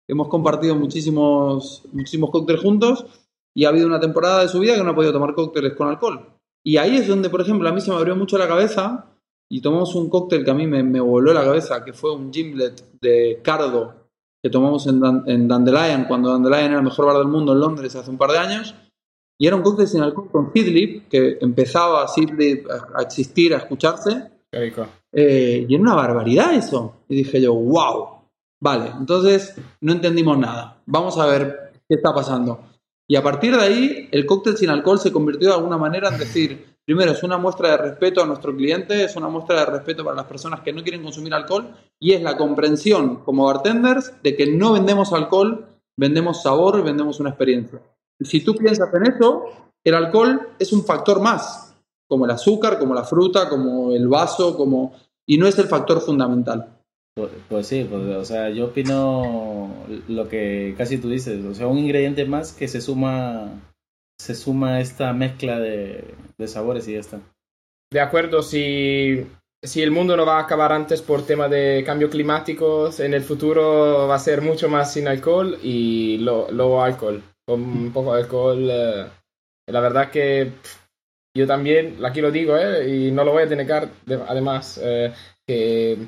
hemos 0.07 0.29
compartido 0.29 0.77
muchísimos, 0.77 1.83
muchísimos 1.95 2.29
cócteles 2.29 2.61
juntos 2.61 3.07
y 3.55 3.65
ha 3.65 3.71
habido 3.71 3.87
una 3.87 4.01
temporada 4.01 4.43
de 4.43 4.49
su 4.49 4.61
vida 4.61 4.75
que 4.75 4.85
no 4.85 4.91
ha 4.91 4.95
podido 4.95 5.15
tomar 5.15 5.33
cócteles 5.33 5.73
con 5.73 5.89
alcohol. 5.89 6.39
Y 6.63 6.77
ahí 6.77 6.99
es 6.99 7.09
donde, 7.09 7.31
por 7.31 7.41
ejemplo, 7.41 7.67
a 7.71 7.73
mí 7.73 7.81
se 7.81 7.91
me 7.91 7.97
abrió 7.97 8.15
mucho 8.17 8.37
la 8.37 8.49
cabeza 8.49 9.17
y 9.49 9.63
tomamos 9.63 9.95
un 9.95 10.11
cóctel 10.11 10.45
que 10.45 10.51
a 10.51 10.55
mí 10.55 10.67
me, 10.67 10.83
me 10.83 11.01
voló 11.01 11.33
la 11.33 11.43
cabeza, 11.43 11.83
que 11.83 11.95
fue 11.95 12.13
un 12.13 12.31
gimlet 12.31 13.01
de 13.01 13.41
cardo 13.43 14.06
que 14.43 14.51
tomamos 14.51 14.87
en, 14.87 15.03
en, 15.27 15.49
Dandelion, 15.49 16.05
cuando 16.05 16.31
Dandelion 16.31 16.71
era 16.71 16.79
el 16.79 16.85
mejor 16.85 17.07
bar 17.07 17.19
del 17.19 17.29
mundo 17.29 17.53
en 17.53 17.61
Londres 17.61 17.97
hace 17.97 18.11
un 18.11 18.19
par 18.19 18.31
de 18.31 18.39
años. 18.39 18.75
Y 19.39 19.47
era 19.47 19.57
un 19.57 19.63
cóctel 19.63 19.87
sin 19.87 20.03
alcohol 20.03 20.31
con 20.31 20.53
Seedlip, 20.53 21.09
que 21.09 21.39
empezaba 21.41 22.03
a, 22.03 22.07
a 22.07 23.03
existir, 23.03 23.55
a 23.55 23.59
escucharse. 23.59 24.31
Eh, 25.13 25.67
y 25.69 25.75
era 25.75 25.83
una 25.83 25.95
barbaridad 25.95 26.55
eso. 26.55 27.03
Y 27.09 27.17
dije 27.17 27.41
yo, 27.41 27.55
wow. 27.55 28.17
Vale, 28.61 28.91
entonces 28.99 29.55
no 29.81 29.93
entendimos 29.93 30.39
nada. 30.39 30.81
Vamos 30.87 31.19
a 31.19 31.27
ver 31.27 31.73
qué 31.89 31.97
está 31.97 32.15
pasando. 32.15 32.61
Y 33.09 33.17
a 33.17 33.23
partir 33.23 33.55
de 33.57 33.63
ahí, 33.63 34.09
el 34.11 34.27
cóctel 34.27 34.57
sin 34.57 34.71
alcohol 34.71 34.99
se 34.99 35.13
convirtió 35.13 35.49
de 35.49 35.55
alguna 35.55 35.77
manera 35.77 36.09
en 36.09 36.19
decir, 36.19 36.76
Primero, 36.87 37.11
es 37.11 37.23
una 37.25 37.37
muestra 37.37 37.71
de 37.71 37.79
respeto 37.79 38.23
a 38.23 38.27
nuestro 38.27 38.55
cliente, 38.55 39.03
es 39.03 39.17
una 39.17 39.29
muestra 39.29 39.59
de 39.59 39.67
respeto 39.67 40.05
para 40.05 40.15
las 40.15 40.27
personas 40.27 40.61
que 40.61 40.73
no 40.73 40.85
quieren 40.85 41.03
consumir 41.03 41.35
alcohol 41.35 41.75
y 41.99 42.13
es 42.13 42.23
la 42.23 42.37
comprensión 42.37 43.25
como 43.25 43.47
bartenders 43.47 44.13
de 44.23 44.37
que 44.37 44.47
no 44.47 44.73
vendemos 44.75 45.13
alcohol, 45.13 45.67
vendemos 45.99 46.43
sabor, 46.43 46.85
vendemos 46.85 47.19
una 47.19 47.31
experiencia. 47.31 47.81
Si 48.21 48.41
tú 48.41 48.55
piensas 48.55 48.89
en 48.95 49.13
eso, 49.13 49.47
el 49.85 49.95
alcohol 49.97 50.51
es 50.61 50.73
un 50.73 50.85
factor 50.85 51.21
más, 51.21 51.77
como 52.09 52.25
el 52.25 52.31
azúcar, 52.31 52.79
como 52.79 52.95
la 52.95 53.03
fruta, 53.03 53.49
como 53.49 53.91
el 53.91 54.07
vaso, 54.07 54.57
como 54.57 54.95
y 55.27 55.39
no 55.39 55.49
es 55.49 55.59
el 55.59 55.67
factor 55.67 56.01
fundamental. 56.01 56.73
Pues, 57.17 57.31
pues 57.49 57.67
sí, 57.67 57.85
pues, 57.91 58.15
o 58.15 58.25
sea, 58.25 58.51
yo 58.51 58.67
opino 58.67 59.73
lo 60.07 60.29
que 60.29 60.77
casi 60.79 60.99
tú 60.99 61.09
dices, 61.09 61.45
o 61.45 61.53
sea, 61.53 61.67
un 61.67 61.79
ingrediente 61.79 62.27
más 62.27 62.53
que 62.53 62.69
se 62.69 62.81
suma 62.81 63.51
se 64.19 64.35
suma 64.35 64.81
esta 64.81 65.13
mezcla 65.13 65.59
de, 65.59 66.15
sabores 66.47 66.89
y 66.89 66.95
ya 66.95 67.01
está. 67.01 67.21
De 67.91 68.01
acuerdo, 68.01 68.43
si, 68.43 69.27
si 69.63 69.83
el 69.83 69.91
mundo 69.91 70.17
no 70.17 70.27
va 70.27 70.39
a 70.39 70.43
acabar 70.43 70.73
antes 70.73 71.03
por 71.03 71.25
tema 71.25 71.49
de 71.49 71.83
cambio 71.85 72.11
climático, 72.11 72.91
en 72.99 73.15
el 73.15 73.23
futuro 73.23 74.09
va 74.09 74.17
a 74.17 74.21
ser 74.21 74.43
mucho 74.43 74.69
más 74.69 74.93
sin 74.93 75.09
alcohol 75.09 75.59
y 75.63 76.19
luego 76.19 76.83
alcohol. 76.83 77.23
Con 77.47 77.93
poco 77.93 78.15
de 78.15 78.23
alcohol. 78.23 78.69
Eh, 78.69 79.07
la 79.69 79.81
verdad 79.81 80.11
que 80.11 80.53
yo 81.37 81.47
también, 81.47 82.05
aquí 82.05 82.21
lo 82.21 82.31
digo, 82.31 82.57
eh, 82.57 82.89
y 82.89 83.11
no 83.11 83.23
lo 83.23 83.33
voy 83.33 83.43
a 83.43 83.47
denegar, 83.47 83.91
además, 84.27 84.81
eh, 84.83 85.13
que, 85.47 85.99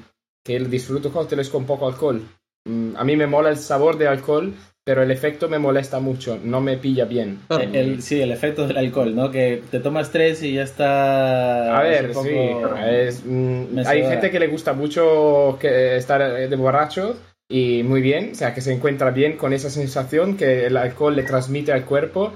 que 0.44 0.58
disfruto 0.60 1.12
cócteles 1.12 1.50
con 1.50 1.66
poco 1.66 1.86
alcohol. 1.86 2.22
Mm, 2.64 2.96
a 2.96 3.04
mí 3.04 3.16
me 3.16 3.26
mola 3.26 3.50
el 3.50 3.58
sabor 3.58 3.98
de 3.98 4.08
alcohol, 4.08 4.54
pero 4.88 5.02
el 5.02 5.10
efecto 5.10 5.50
me 5.50 5.58
molesta 5.58 6.00
mucho, 6.00 6.40
no 6.42 6.62
me 6.62 6.78
pilla 6.78 7.04
bien. 7.04 7.40
El, 7.50 8.00
sí, 8.00 8.22
el 8.22 8.32
efecto 8.32 8.66
del 8.66 8.78
alcohol, 8.78 9.14
¿no? 9.14 9.30
Que 9.30 9.62
te 9.70 9.80
tomas 9.80 10.10
tres 10.10 10.42
y 10.42 10.54
ya 10.54 10.62
está... 10.62 11.78
A 11.78 11.82
ver, 11.82 12.14
sí, 12.14 13.28
mm, 13.28 13.80
hay 13.84 14.02
gente 14.04 14.30
que 14.30 14.40
le 14.40 14.46
gusta 14.46 14.72
mucho 14.72 15.58
que 15.60 15.98
estar 15.98 16.48
de 16.48 16.56
borracho 16.56 17.18
y 17.50 17.82
muy 17.82 18.00
bien, 18.00 18.30
o 18.32 18.34
sea, 18.34 18.54
que 18.54 18.62
se 18.62 18.72
encuentra 18.72 19.10
bien 19.10 19.36
con 19.36 19.52
esa 19.52 19.68
sensación 19.68 20.38
que 20.38 20.64
el 20.64 20.78
alcohol 20.78 21.14
le 21.14 21.22
transmite 21.22 21.70
al 21.70 21.84
cuerpo. 21.84 22.32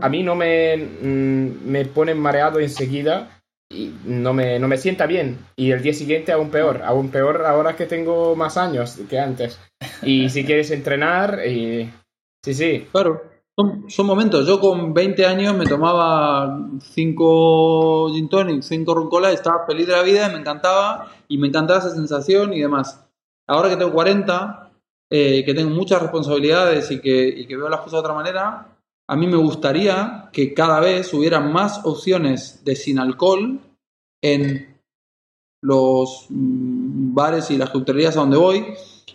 A 0.00 0.08
mí 0.08 0.22
no 0.22 0.36
me, 0.36 0.76
mm, 0.76 1.68
me 1.68 1.86
pone 1.86 2.14
mareado 2.14 2.60
enseguida 2.60 3.35
y 3.68 3.92
no 4.04 4.32
me, 4.32 4.58
no 4.58 4.68
me 4.68 4.78
sienta 4.78 5.06
bien. 5.06 5.38
Y 5.56 5.72
el 5.72 5.82
día 5.82 5.92
siguiente 5.92 6.32
aún 6.32 6.50
peor, 6.50 6.82
aún 6.82 7.10
peor 7.10 7.44
ahora 7.46 7.76
que 7.76 7.86
tengo 7.86 8.36
más 8.36 8.56
años 8.56 8.98
que 9.08 9.18
antes. 9.18 9.58
Y 10.02 10.28
si 10.30 10.44
quieres 10.44 10.70
entrenar, 10.70 11.46
y... 11.46 11.90
sí, 12.44 12.54
sí. 12.54 12.86
Claro, 12.92 13.22
son, 13.56 14.06
momentos. 14.06 14.46
Yo 14.46 14.60
con 14.60 14.92
20 14.92 15.26
años 15.26 15.56
me 15.56 15.66
tomaba 15.66 16.58
5 16.80 18.12
gin 18.12 18.28
tonic, 18.28 18.62
5 18.62 18.94
roncola, 18.94 19.32
estaba 19.32 19.66
feliz 19.66 19.86
de 19.86 19.94
la 19.94 20.02
vida 20.02 20.28
y 20.28 20.32
me 20.32 20.40
encantaba. 20.40 21.10
Y 21.28 21.38
me 21.38 21.48
encantaba 21.48 21.80
esa 21.80 21.90
sensación 21.90 22.52
y 22.52 22.60
demás. 22.60 23.04
Ahora 23.48 23.68
que 23.68 23.76
tengo 23.76 23.92
40, 23.92 24.70
eh, 25.10 25.44
que 25.44 25.54
tengo 25.54 25.70
muchas 25.70 26.02
responsabilidades 26.02 26.90
y 26.90 27.00
que, 27.00 27.28
y 27.28 27.46
que 27.46 27.56
veo 27.56 27.68
las 27.68 27.80
cosas 27.80 27.92
de 27.92 27.98
otra 27.98 28.14
manera, 28.14 28.75
a 29.08 29.16
mí 29.16 29.26
me 29.26 29.36
gustaría 29.36 30.28
que 30.32 30.52
cada 30.52 30.80
vez 30.80 31.12
hubiera 31.14 31.40
más 31.40 31.84
opciones 31.84 32.64
de 32.64 32.76
sin 32.76 32.98
alcohol 32.98 33.60
en 34.22 34.76
los 35.62 36.26
mm, 36.28 37.14
bares 37.14 37.50
y 37.50 37.56
las 37.56 37.70
coctelerías 37.70 38.16
a 38.16 38.20
donde 38.20 38.36
voy 38.36 38.66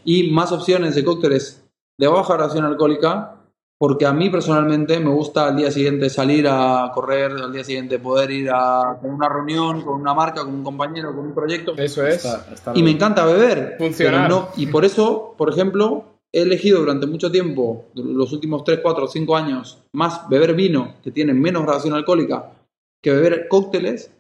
y 0.03 0.31
más 0.31 0.51
opciones 0.51 0.95
de 0.95 1.03
cócteles 1.03 1.63
de 1.98 2.07
baja 2.07 2.33
graduación 2.33 2.65
alcohólica 2.65 3.38
porque 3.81 4.05
a 4.05 4.13
mí 4.13 4.29
personalmente 4.29 5.00
me 5.00 5.10
gusta 5.10 5.48
al 5.48 5.55
día 5.55 5.71
siguiente 5.71 6.07
salir 6.12 6.48
a 6.48 6.91
correr, 6.93 7.31
al 7.31 7.51
día 7.51 7.63
siguiente 7.63 7.98
poder 7.98 8.29
ir 8.29 8.51
a 8.51 9.00
una 9.01 9.27
reunión 9.27 9.81
con 9.81 10.00
una 10.00 10.13
marca, 10.13 10.43
con 10.43 10.53
un 10.53 10.63
compañero, 10.63 11.15
con 11.15 11.25
un 11.25 11.33
proyecto. 11.33 11.74
Eso 11.75 12.05
es. 12.05 12.27
y 12.75 12.83
me 12.83 12.91
encanta 12.91 13.25
beber. 13.25 13.77
Funcionar. 13.79 14.50
y 14.55 14.67
por 14.67 14.86
eso, 14.86 15.33
por 15.36 15.50
ejemplo, 15.50 16.10
he 16.33 16.41
elegido 16.41 16.79
durante 16.79 17.07
mucho 17.07 17.31
tiempo, 17.31 17.85
los 17.93 18.31
últimos 18.31 18.63
3, 18.63 18.79
4, 18.81 19.07
5 19.07 19.35
años, 19.35 19.83
más 19.93 20.27
beber 20.29 20.53
vino, 20.53 20.95
que 21.03 21.11
tiene 21.11 21.33
menos 21.33 21.63
graduación 21.63 21.93
alcohólica, 21.93 22.53
que 23.03 23.11
beber 23.11 23.47
cócteles, 23.47 24.11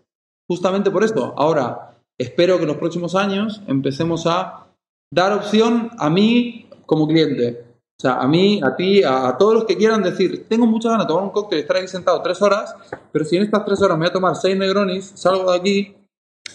justamente 0.49 0.91
por 0.91 1.03
esto. 1.03 1.33
Ahora, 1.37 1.97
espero 2.19 2.57
que 2.57 2.63
en 2.63 2.69
los 2.69 2.77
próximos 2.77 3.15
años 3.15 3.61
empecemos 3.67 4.27
a 4.27 4.67
dar 5.13 5.33
opción 5.33 5.91
a 5.97 6.09
mí 6.09 6.67
como 6.85 7.07
cliente. 7.07 7.65
O 7.97 8.01
sea, 8.01 8.15
a 8.15 8.27
mí, 8.27 8.59
a 8.63 8.75
ti, 8.75 9.03
a, 9.03 9.37
todos 9.37 9.53
los 9.53 9.65
que 9.65 9.77
quieran 9.77 10.01
decir, 10.01 10.47
tengo 10.49 10.65
muchas 10.65 10.91
ganas 10.91 11.05
de 11.05 11.09
tomar 11.09 11.23
un 11.23 11.29
cóctel 11.29 11.59
y 11.59 11.61
estar 11.61 11.77
aquí 11.77 11.87
sentado 11.87 12.21
tres 12.21 12.41
horas, 12.41 12.75
pero 13.11 13.23
si 13.23 13.37
en 13.37 13.43
estas 13.43 13.63
tres 13.63 13.81
horas 13.81 13.95
me 13.95 14.05
voy 14.05 14.09
a 14.09 14.13
tomar 14.13 14.35
seis 14.35 14.57
negronis, 14.57 15.11
salgo 15.15 15.51
de 15.51 15.57
aquí 15.57 15.95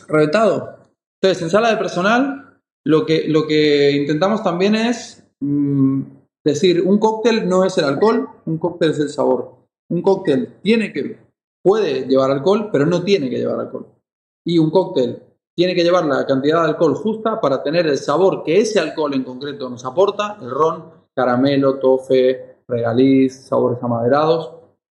reventado. 0.08 0.80
Entonces, 1.22 1.42
en 1.44 1.50
sala 1.50 1.70
de 1.70 1.76
personal, 1.76 2.58
lo 2.84 3.06
que, 3.06 3.26
lo 3.28 3.46
que 3.46 3.92
intentamos 3.92 4.42
también 4.42 4.75
es 4.75 5.25
Mm, 5.40 6.02
decir, 6.44 6.82
un 6.82 6.98
cóctel 6.98 7.48
no 7.48 7.64
es 7.64 7.76
el 7.78 7.84
alcohol, 7.84 8.28
un 8.46 8.58
cóctel 8.58 8.90
es 8.90 8.98
el 9.00 9.08
sabor. 9.08 9.56
Un 9.88 10.02
cóctel 10.02 10.56
tiene 10.62 10.92
que, 10.92 11.18
puede 11.62 12.06
llevar 12.06 12.30
alcohol, 12.30 12.70
pero 12.72 12.86
no 12.86 13.02
tiene 13.02 13.28
que 13.28 13.38
llevar 13.38 13.60
alcohol. 13.60 13.86
Y 14.44 14.58
un 14.58 14.70
cóctel 14.70 15.22
tiene 15.56 15.74
que 15.74 15.82
llevar 15.82 16.04
la 16.04 16.26
cantidad 16.26 16.62
de 16.62 16.68
alcohol 16.68 16.94
justa 16.94 17.40
para 17.40 17.62
tener 17.62 17.86
el 17.86 17.98
sabor 17.98 18.42
que 18.44 18.60
ese 18.60 18.78
alcohol 18.78 19.14
en 19.14 19.24
concreto 19.24 19.68
nos 19.68 19.84
aporta, 19.84 20.38
el 20.40 20.50
ron, 20.50 20.84
caramelo, 21.14 21.78
tofe, 21.78 22.58
regaliz, 22.68 23.46
sabores 23.46 23.82
amaderados. 23.82 24.52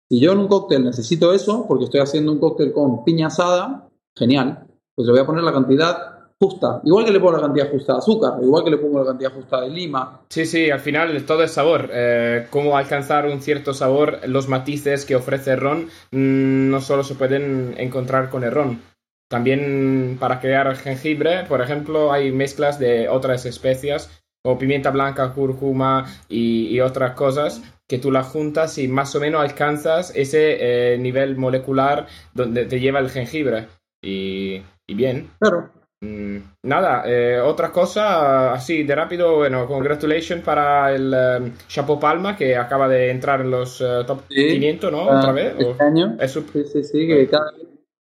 Si 0.08 0.20
yo 0.20 0.34
en 0.34 0.40
un 0.40 0.48
cóctel 0.48 0.84
necesito 0.84 1.34
eso, 1.34 1.66
porque 1.68 1.86
estoy 1.86 2.02
haciendo 2.02 2.32
un 2.32 2.40
cóctel 2.40 2.74
con 2.74 3.04
piña 3.04 3.28
asada, 3.28 3.90
genial, 4.16 4.68
pues 4.96 5.08
le 5.08 5.14
voy 5.14 5.22
a 5.22 5.26
poner 5.26 5.44
la 5.44 5.54
cantidad 5.54 6.11
justa. 6.42 6.82
Igual 6.84 7.06
que 7.06 7.12
le 7.12 7.20
pongo 7.20 7.34
la 7.34 7.42
cantidad 7.42 7.70
justa 7.70 7.94
de 7.94 8.00
azúcar, 8.00 8.34
igual 8.42 8.64
que 8.64 8.72
le 8.72 8.78
pongo 8.78 9.00
la 9.00 9.06
cantidad 9.06 9.32
justa 9.32 9.62
de 9.62 9.70
lima. 9.70 10.22
Sí, 10.30 10.48
sí, 10.48 10.72
al 10.72 10.80
final 10.80 11.24
todo 11.26 11.44
es 11.44 11.52
sabor. 11.52 11.90
Eh, 11.94 12.48
cómo 12.50 12.76
alcanzar 12.78 13.28
un 13.28 13.42
cierto 13.42 13.76
sabor, 13.76 14.20
los 14.26 14.48
matices 14.48 15.06
que 15.06 15.16
ofrece 15.16 15.52
el 15.52 15.60
ron 15.60 15.86
mm, 16.12 16.70
no 16.72 16.82
solo 16.82 17.04
se 17.04 17.14
pueden 17.14 17.76
encontrar 17.78 18.30
con 18.30 18.44
el 18.44 18.52
ron. 18.52 18.82
también 19.30 20.18
para 20.20 20.40
crear 20.42 20.76
jengibre, 20.76 21.46
por 21.48 21.62
ejemplo, 21.62 22.12
hay 22.12 22.32
mezclas 22.32 22.80
de 22.80 23.08
otras 23.08 23.46
especias, 23.46 24.10
o 24.44 24.58
pimienta 24.58 24.90
blanca, 24.90 25.32
cúrcuma 25.34 26.08
y, 26.28 26.80
otras 26.80 27.14
cosas, 27.14 27.62
que 27.88 28.00
tú 28.00 28.12
las 28.12 28.28
juntas 28.28 28.78
y 28.78 28.88
más 28.88 29.16
o 29.16 29.20
menos 29.20 29.42
alcanzas 29.42 30.12
ese 30.16 30.94
eh, 30.94 30.98
nivel 30.98 31.38
molecular 31.38 32.08
donde 32.34 32.66
te 32.66 32.80
lleva 32.80 33.00
el 33.00 33.10
jengibre. 33.10 33.68
Y, 34.04 34.64
bien. 34.88 35.30
Claro. 35.40 35.81
Mm, 36.04 36.38
nada, 36.64 37.04
eh, 37.06 37.40
otra 37.40 37.72
cosa 37.72 38.54
así 38.54 38.82
de 38.82 38.96
rápido, 38.96 39.36
bueno, 39.36 39.68
congratulations 39.68 40.44
para 40.44 40.96
el 40.96 41.14
um, 41.14 41.52
Chapeau 41.68 42.00
Palma 42.00 42.36
que 42.36 42.56
acaba 42.56 42.88
de 42.88 43.12
entrar 43.12 43.42
en 43.42 43.52
los 43.52 43.80
uh, 43.82 44.04
top 44.08 44.22
500, 44.28 44.92
¿no? 44.92 45.12
Ah, 45.12 45.20
Otra 45.20 45.32
vez. 45.32 45.56
Este 45.60 45.84
año. 45.84 46.18
Sí, 46.28 46.64
sí, 46.66 46.84
sí, 46.84 47.08
que 47.08 47.28
cada 47.28 47.52
vez 47.52 47.68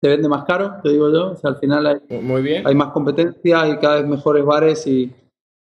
se 0.01 0.09
vende 0.09 0.27
más 0.27 0.45
caro, 0.45 0.77
te 0.81 0.89
digo 0.89 1.11
yo. 1.13 1.31
O 1.33 1.35
sea, 1.35 1.51
al 1.51 1.57
final 1.57 1.85
hay, 1.85 2.21
Muy 2.21 2.41
bien. 2.41 2.65
hay 2.65 2.73
más 2.73 2.91
competencia, 2.91 3.61
hay 3.61 3.77
cada 3.77 3.97
vez 3.97 4.07
mejores 4.07 4.43
bares 4.43 4.87
y, 4.87 5.11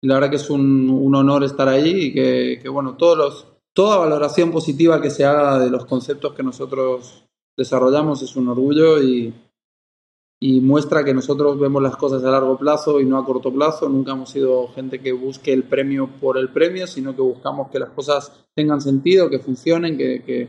la 0.01 0.15
verdad 0.15 0.29
que 0.29 0.37
es 0.37 0.49
un, 0.49 0.89
un 0.89 1.15
honor 1.15 1.45
estar 1.45 1.69
allí 1.69 2.07
y 2.07 2.13
que, 2.13 2.59
que, 2.61 2.67
bueno, 2.67 2.95
todos 2.97 3.17
los, 3.17 3.47
toda 3.73 3.97
valoración 3.97 4.51
positiva 4.51 5.01
que 5.01 5.09
se 5.09 5.23
haga 5.23 5.57
de 5.57 5.69
los 5.69 5.85
conceptos 5.85 6.33
que 6.33 6.43
nosotros 6.43 7.25
desarrollamos 7.57 8.21
es 8.21 8.35
un 8.35 8.49
orgullo 8.49 9.01
y, 9.01 9.33
y 10.41 10.61
muestra 10.61 11.03
que 11.03 11.13
nosotros 11.13 11.59
vemos 11.59 11.83
las 11.83 11.97
cosas 11.97 12.23
a 12.23 12.31
largo 12.31 12.57
plazo 12.57 13.01
y 13.01 13.05
no 13.05 13.17
a 13.17 13.25
corto 13.25 13.53
plazo. 13.53 13.89
Nunca 13.89 14.13
hemos 14.13 14.29
sido 14.29 14.69
gente 14.69 14.99
que 14.99 15.11
busque 15.11 15.51
el 15.51 15.63
premio 15.63 16.09
por 16.21 16.37
el 16.37 16.49
premio, 16.49 16.87
sino 16.87 17.13
que 17.15 17.21
buscamos 17.21 17.69
que 17.69 17.79
las 17.79 17.89
cosas 17.89 18.31
tengan 18.55 18.79
sentido, 18.79 19.29
que 19.29 19.39
funcionen, 19.39 19.97
que, 19.97 20.47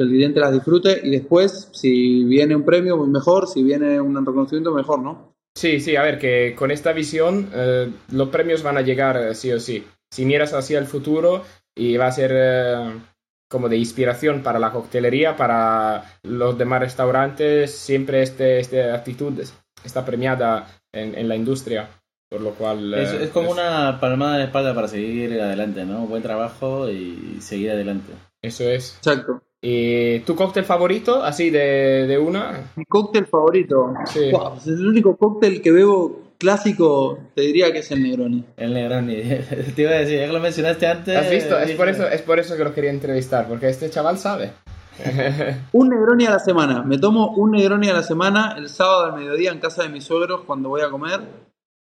el 0.00 0.08
cliente 0.08 0.38
las 0.38 0.52
disfrute 0.52 1.00
y 1.02 1.10
después, 1.10 1.70
si 1.72 2.22
viene 2.22 2.54
un 2.54 2.62
premio, 2.62 2.96
pues 2.96 3.08
mejor, 3.08 3.48
si 3.48 3.64
viene 3.64 4.00
un 4.00 4.14
reconocimiento, 4.24 4.72
mejor, 4.72 5.00
¿no? 5.00 5.34
Sí, 5.56 5.80
sí, 5.80 5.96
a 5.96 6.02
ver, 6.02 6.20
que 6.20 6.54
con 6.56 6.70
esta 6.70 6.92
visión 6.92 7.50
eh, 7.52 7.92
los 8.12 8.28
premios 8.28 8.62
van 8.62 8.76
a 8.76 8.82
llegar 8.82 9.16
eh, 9.16 9.34
sí 9.34 9.50
o 9.50 9.58
sí. 9.58 9.84
Si 10.08 10.24
miras 10.24 10.54
hacia 10.54 10.78
el 10.78 10.86
futuro 10.86 11.42
y 11.74 11.96
va 11.96 12.06
a 12.06 12.12
ser 12.12 12.30
eh, 12.32 12.92
como 13.48 13.68
de 13.68 13.76
inspiración 13.76 14.42
para 14.42 14.58
la 14.58 14.70
coctelería, 14.70 15.36
para 15.36 16.04
los 16.22 16.56
demás 16.58 16.80
restaurantes, 16.80 17.74
siempre 17.74 18.22
este, 18.22 18.60
esta 18.60 18.94
actitud 18.94 19.32
está 19.84 20.04
premiada 20.04 20.66
en, 20.92 21.16
en 21.16 21.28
la 21.28 21.36
industria. 21.36 21.88
Por 22.30 22.42
lo 22.42 22.50
cual... 22.50 22.92
Es, 22.92 23.10
es 23.14 23.30
como 23.30 23.50
una 23.50 23.98
palmada 24.00 24.36
de 24.36 24.44
espalda 24.44 24.74
para 24.74 24.86
seguir 24.86 25.40
adelante, 25.40 25.86
¿no? 25.86 26.06
Buen 26.06 26.22
trabajo 26.22 26.90
y 26.90 27.38
seguir 27.40 27.70
adelante. 27.70 28.12
Eso 28.42 28.64
es. 28.64 28.96
Exacto. 28.98 29.42
¿Y 29.62 30.20
tu 30.20 30.36
cóctel 30.36 30.64
favorito, 30.64 31.24
así 31.24 31.48
de, 31.48 32.06
de 32.06 32.18
una? 32.18 32.70
Mi 32.76 32.84
cóctel 32.84 33.24
favorito. 33.26 33.94
Sí. 34.04 34.30
Wow, 34.30 34.58
es 34.58 34.66
el 34.66 34.86
único 34.86 35.16
cóctel 35.16 35.62
que 35.62 35.72
bebo 35.72 36.27
clásico, 36.38 37.18
te 37.34 37.42
diría 37.42 37.72
que 37.72 37.80
es 37.80 37.90
el 37.90 38.02
Negroni. 38.02 38.44
El 38.56 38.72
Negroni. 38.72 39.16
te 39.76 39.82
iba 39.82 39.90
a 39.90 39.98
decir, 39.98 40.18
ya 40.18 40.26
que 40.26 40.32
lo 40.32 40.40
mencionaste 40.40 40.86
antes. 40.86 41.16
¿Has 41.16 41.30
visto? 41.30 41.58
Es 41.58 41.72
por, 41.72 41.88
eso, 41.88 42.08
es 42.08 42.22
por 42.22 42.38
eso 42.38 42.56
que 42.56 42.64
lo 42.64 42.72
quería 42.72 42.90
entrevistar, 42.90 43.46
porque 43.48 43.68
este 43.68 43.90
chaval 43.90 44.18
sabe. 44.18 44.52
un 45.72 45.88
Negroni 45.88 46.26
a 46.26 46.30
la 46.30 46.38
semana. 46.38 46.82
Me 46.82 46.98
tomo 46.98 47.34
un 47.36 47.50
Negroni 47.50 47.88
a 47.88 47.94
la 47.94 48.02
semana 48.02 48.54
el 48.56 48.68
sábado 48.68 49.06
al 49.06 49.18
mediodía 49.18 49.52
en 49.52 49.58
casa 49.58 49.82
de 49.82 49.88
mis 49.88 50.04
suegros 50.04 50.42
cuando 50.46 50.68
voy 50.68 50.80
a 50.80 50.90
comer. 50.90 51.20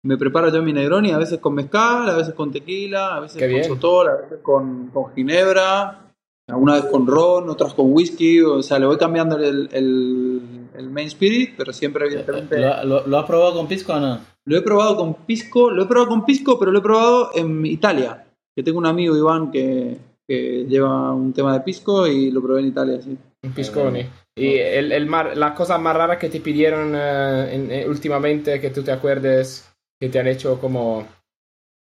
Me 0.03 0.17
preparo 0.17 0.51
yo 0.51 0.63
mi 0.63 0.73
Negroni, 0.73 1.11
a 1.11 1.19
veces 1.19 1.39
con 1.39 1.55
mezcal, 1.55 2.09
a 2.09 2.17
veces 2.17 2.35
con 2.35 2.51
tequila, 2.53 3.17
a 3.17 3.21
veces 3.21 3.43
con 3.43 3.77
sotol, 3.77 4.09
a 4.09 4.15
veces 4.17 4.39
con, 4.43 4.89
con 4.89 5.13
ginebra 5.15 6.09
una 6.57 6.75
vez 6.75 6.85
con 6.87 7.07
ron, 7.07 7.51
otras 7.51 7.75
con 7.75 7.93
whisky, 7.93 8.41
o 8.41 8.63
sea, 8.63 8.79
le 8.79 8.87
voy 8.87 8.97
cambiando 8.97 9.37
el, 9.37 9.69
el, 9.73 10.58
el 10.79 10.91
main 10.91 11.09
spirit, 11.09 11.55
pero 11.57 11.73
siempre 11.73 12.07
evidentemente... 12.07 12.59
¿Lo, 12.85 13.07
lo, 13.07 13.19
has 13.19 13.27
probado 13.27 13.55
con 13.55 13.67
pisco 13.67 13.95
o 13.95 14.01
no? 14.01 14.21
Lo 14.45 14.57
he 14.57 14.63
probado 14.63 14.97
con 14.97 15.15
pisco, 15.15 15.71
lo 15.71 15.83
he 15.83 15.87
probado 15.87 16.09
con 16.09 16.25
pisco, 16.25 16.59
pero 16.59 16.71
lo 16.71 16.79
he 16.79 16.83
probado 16.83 17.31
en 17.35 17.67
Italia, 17.67 18.25
que 18.57 18.63
tengo 18.63 18.79
un 18.79 18.87
amigo, 18.87 19.17
Iván, 19.17 19.51
que, 19.51 19.99
que 20.27 20.65
lleva 20.69 21.13
un 21.13 21.33
tema 21.33 21.53
de 21.53 21.61
pisco 21.61 22.07
y 22.07 22.31
lo 22.31 22.43
probé 22.43 22.61
en 22.61 22.69
Italia, 22.69 23.01
sí. 23.03 23.17
Un 23.43 23.53
piscone. 23.53 24.09
Y 24.37 24.57
el, 24.57 24.93
el 24.93 25.07
mar, 25.07 25.37
las 25.37 25.53
cosas 25.53 25.81
más 25.81 25.97
raras 25.97 26.19
que 26.19 26.29
te 26.29 26.41
pidieron 26.41 26.95
uh, 26.95 27.49
en, 27.49 27.71
en, 27.71 27.89
últimamente, 27.89 28.61
que 28.61 28.71
tú 28.71 28.83
te 28.83 28.93
acuerdes, 28.93 29.69
que 30.01 30.09
te 30.09 30.19
han 30.19 30.29
hecho 30.29 30.61
como... 30.61 31.07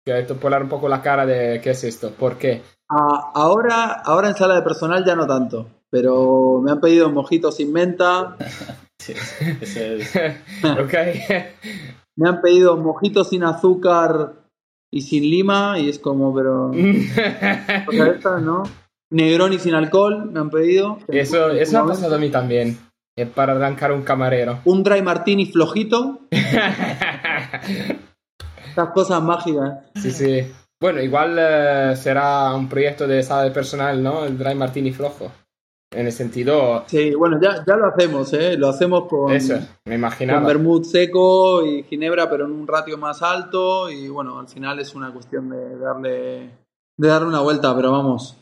Que 0.05 0.13
ha 0.13 0.19
hecho 0.21 0.37
poner 0.37 0.63
un 0.63 0.69
poco 0.69 0.89
la 0.89 1.03
cara 1.03 1.27
de 1.27 1.61
¿qué 1.61 1.71
es 1.71 1.83
esto? 1.83 2.13
¿Por 2.13 2.39
qué? 2.39 2.63
Ah, 2.89 3.33
ahora, 3.35 4.03
ahora 4.05 4.29
en 4.29 4.37
sala 4.37 4.55
de 4.55 4.63
personal 4.63 5.05
ya 5.05 5.17
no 5.17 5.27
tanto, 5.27 5.67
pero 5.97 6.61
me 6.63 6.71
han 6.73 6.81
pedido 6.81 7.11
mojitos 7.11 7.57
sin 7.57 7.73
menta. 7.73 8.37
me 12.17 12.29
han 12.29 12.43
pedido 12.43 12.77
mojitos 12.77 13.31
sin 13.31 13.45
azúcar 13.45 14.35
y 14.93 15.01
sin 15.01 15.23
lima, 15.23 15.79
y 15.79 15.89
es 15.89 15.99
como, 15.99 16.35
pero. 16.35 16.71
esta, 16.75 18.41
¿no? 18.41 18.65
Negroni 19.11 19.59
sin 19.59 19.73
alcohol, 19.75 20.31
me 20.31 20.41
han 20.41 20.51
pedido. 20.51 20.99
Eso, 21.09 21.49
eso 21.51 21.79
ha 21.79 21.87
pasado 21.87 22.17
a 22.17 22.19
mí 22.19 22.29
también. 22.29 22.77
Es 23.17 23.31
para 23.31 23.55
arrancar 23.55 23.93
un 23.93 24.03
camarero. 24.03 24.59
Un 24.67 24.83
dry 24.83 25.01
martini 25.01 25.47
flojito. 25.47 26.21
Estas 28.69 28.91
cosas 28.93 29.23
mágicas. 29.23 29.79
Sí, 29.95 30.11
sí. 30.11 30.43
Bueno, 30.79 31.01
igual 31.01 31.39
uh, 31.39 31.97
será 31.97 32.55
un 32.55 32.69
proyecto 32.69 33.07
de 33.07 33.23
sala 33.23 33.45
de 33.45 33.51
personal, 33.51 34.03
¿no? 34.03 34.27
El 34.27 34.37
Dry 34.37 34.55
Martini 34.55 34.93
flojo. 34.93 35.33
En 35.91 36.07
el 36.07 36.13
sentido. 36.13 36.85
Sí, 36.87 37.15
bueno, 37.15 37.39
ya, 37.41 37.65
ya 37.67 37.77
lo 37.77 37.87
hacemos, 37.87 38.33
¿eh? 38.33 38.57
Lo 38.57 38.69
hacemos 38.69 39.09
con. 39.09 39.33
Eso, 39.33 39.59
me 39.85 39.95
imaginaba. 39.95 40.41
Con 40.41 40.49
vermut 40.49 40.85
seco 40.85 41.65
y 41.65 41.85
ginebra, 41.85 42.29
pero 42.29 42.45
en 42.45 42.53
un 42.53 42.67
ratio 42.67 42.99
más 42.99 43.23
alto. 43.23 43.89
Y 43.91 44.09
bueno, 44.09 44.39
al 44.39 44.49
final 44.49 44.79
es 44.81 44.95
una 44.95 45.13
cuestión 45.13 45.49
de 45.49 45.79
darle. 45.79 46.51
de 46.97 47.09
darle 47.09 47.29
una 47.29 47.41
vuelta, 47.41 47.75
pero 47.75 47.93
vamos. 47.93 48.37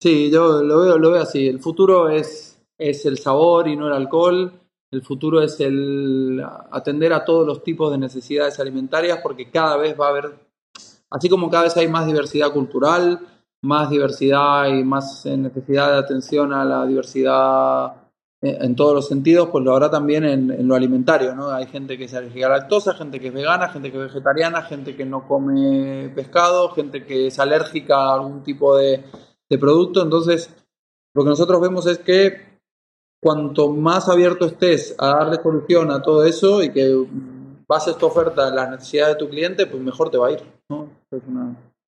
Sí, 0.00 0.30
yo 0.30 0.62
lo 0.62 0.80
veo, 0.80 0.98
lo 0.98 1.10
veo 1.10 1.22
así. 1.22 1.48
El 1.48 1.60
futuro 1.60 2.08
es, 2.08 2.60
es 2.78 3.04
el 3.06 3.18
sabor 3.18 3.66
y 3.66 3.76
no 3.76 3.86
el 3.88 3.94
alcohol. 3.94 4.52
El 4.90 5.02
futuro 5.02 5.42
es 5.42 5.58
el 5.60 6.42
atender 6.70 7.12
a 7.12 7.24
todos 7.24 7.46
los 7.46 7.62
tipos 7.62 7.90
de 7.90 7.98
necesidades 7.98 8.58
alimentarias 8.60 9.20
porque 9.22 9.50
cada 9.50 9.76
vez 9.76 9.98
va 9.98 10.06
a 10.06 10.10
haber 10.10 10.48
Así 11.10 11.28
como 11.28 11.50
cada 11.50 11.64
vez 11.64 11.76
hay 11.76 11.88
más 11.88 12.06
diversidad 12.06 12.52
cultural, 12.52 13.20
más 13.62 13.90
diversidad 13.90 14.68
y 14.68 14.84
más 14.84 15.26
eh, 15.26 15.36
necesidad 15.36 15.92
de 15.92 15.98
atención 15.98 16.52
a 16.52 16.64
la 16.64 16.86
diversidad 16.86 18.08
eh, 18.40 18.56
en 18.60 18.76
todos 18.76 18.94
los 18.94 19.08
sentidos, 19.08 19.48
pues 19.50 19.64
lo 19.64 19.72
habrá 19.72 19.90
también 19.90 20.24
en, 20.24 20.68
lo 20.68 20.76
alimentario, 20.76 21.34
¿no? 21.34 21.50
Hay 21.50 21.66
gente 21.66 21.98
que 21.98 22.04
es 22.04 22.14
alérgica 22.14 22.46
a 22.46 22.50
lactosa, 22.50 22.94
gente 22.94 23.18
que 23.18 23.28
es 23.28 23.34
vegana, 23.34 23.68
gente 23.68 23.90
que 23.90 23.98
es 23.98 24.12
vegetariana, 24.12 24.62
gente 24.62 24.94
que 24.94 25.04
no 25.04 25.26
come 25.26 26.10
pescado, 26.14 26.70
gente 26.70 27.04
que 27.04 27.26
es 27.26 27.38
alérgica 27.40 27.96
a 27.96 28.14
algún 28.14 28.44
tipo 28.44 28.76
de, 28.76 29.04
producto. 29.58 30.02
Entonces, 30.02 30.54
lo 31.14 31.24
que 31.24 31.30
nosotros 31.30 31.60
vemos 31.60 31.86
es 31.86 31.98
que 31.98 32.60
cuanto 33.20 33.72
más 33.72 34.08
abierto 34.08 34.46
estés 34.46 34.94
a 34.98 35.08
darle 35.08 35.42
solución 35.42 35.90
a 35.90 36.00
todo 36.00 36.24
eso 36.24 36.62
y 36.62 36.70
que 36.70 37.06
bases 37.66 37.96
tu 37.96 38.06
oferta 38.06 38.48
en 38.48 38.56
las 38.56 38.70
necesidades 38.70 39.16
de 39.16 39.18
tu 39.18 39.28
cliente, 39.28 39.66
pues 39.66 39.82
mejor 39.82 40.10
te 40.10 40.18
va 40.18 40.28
a 40.28 40.32
ir. 40.32 40.42
¿no? 40.68 40.88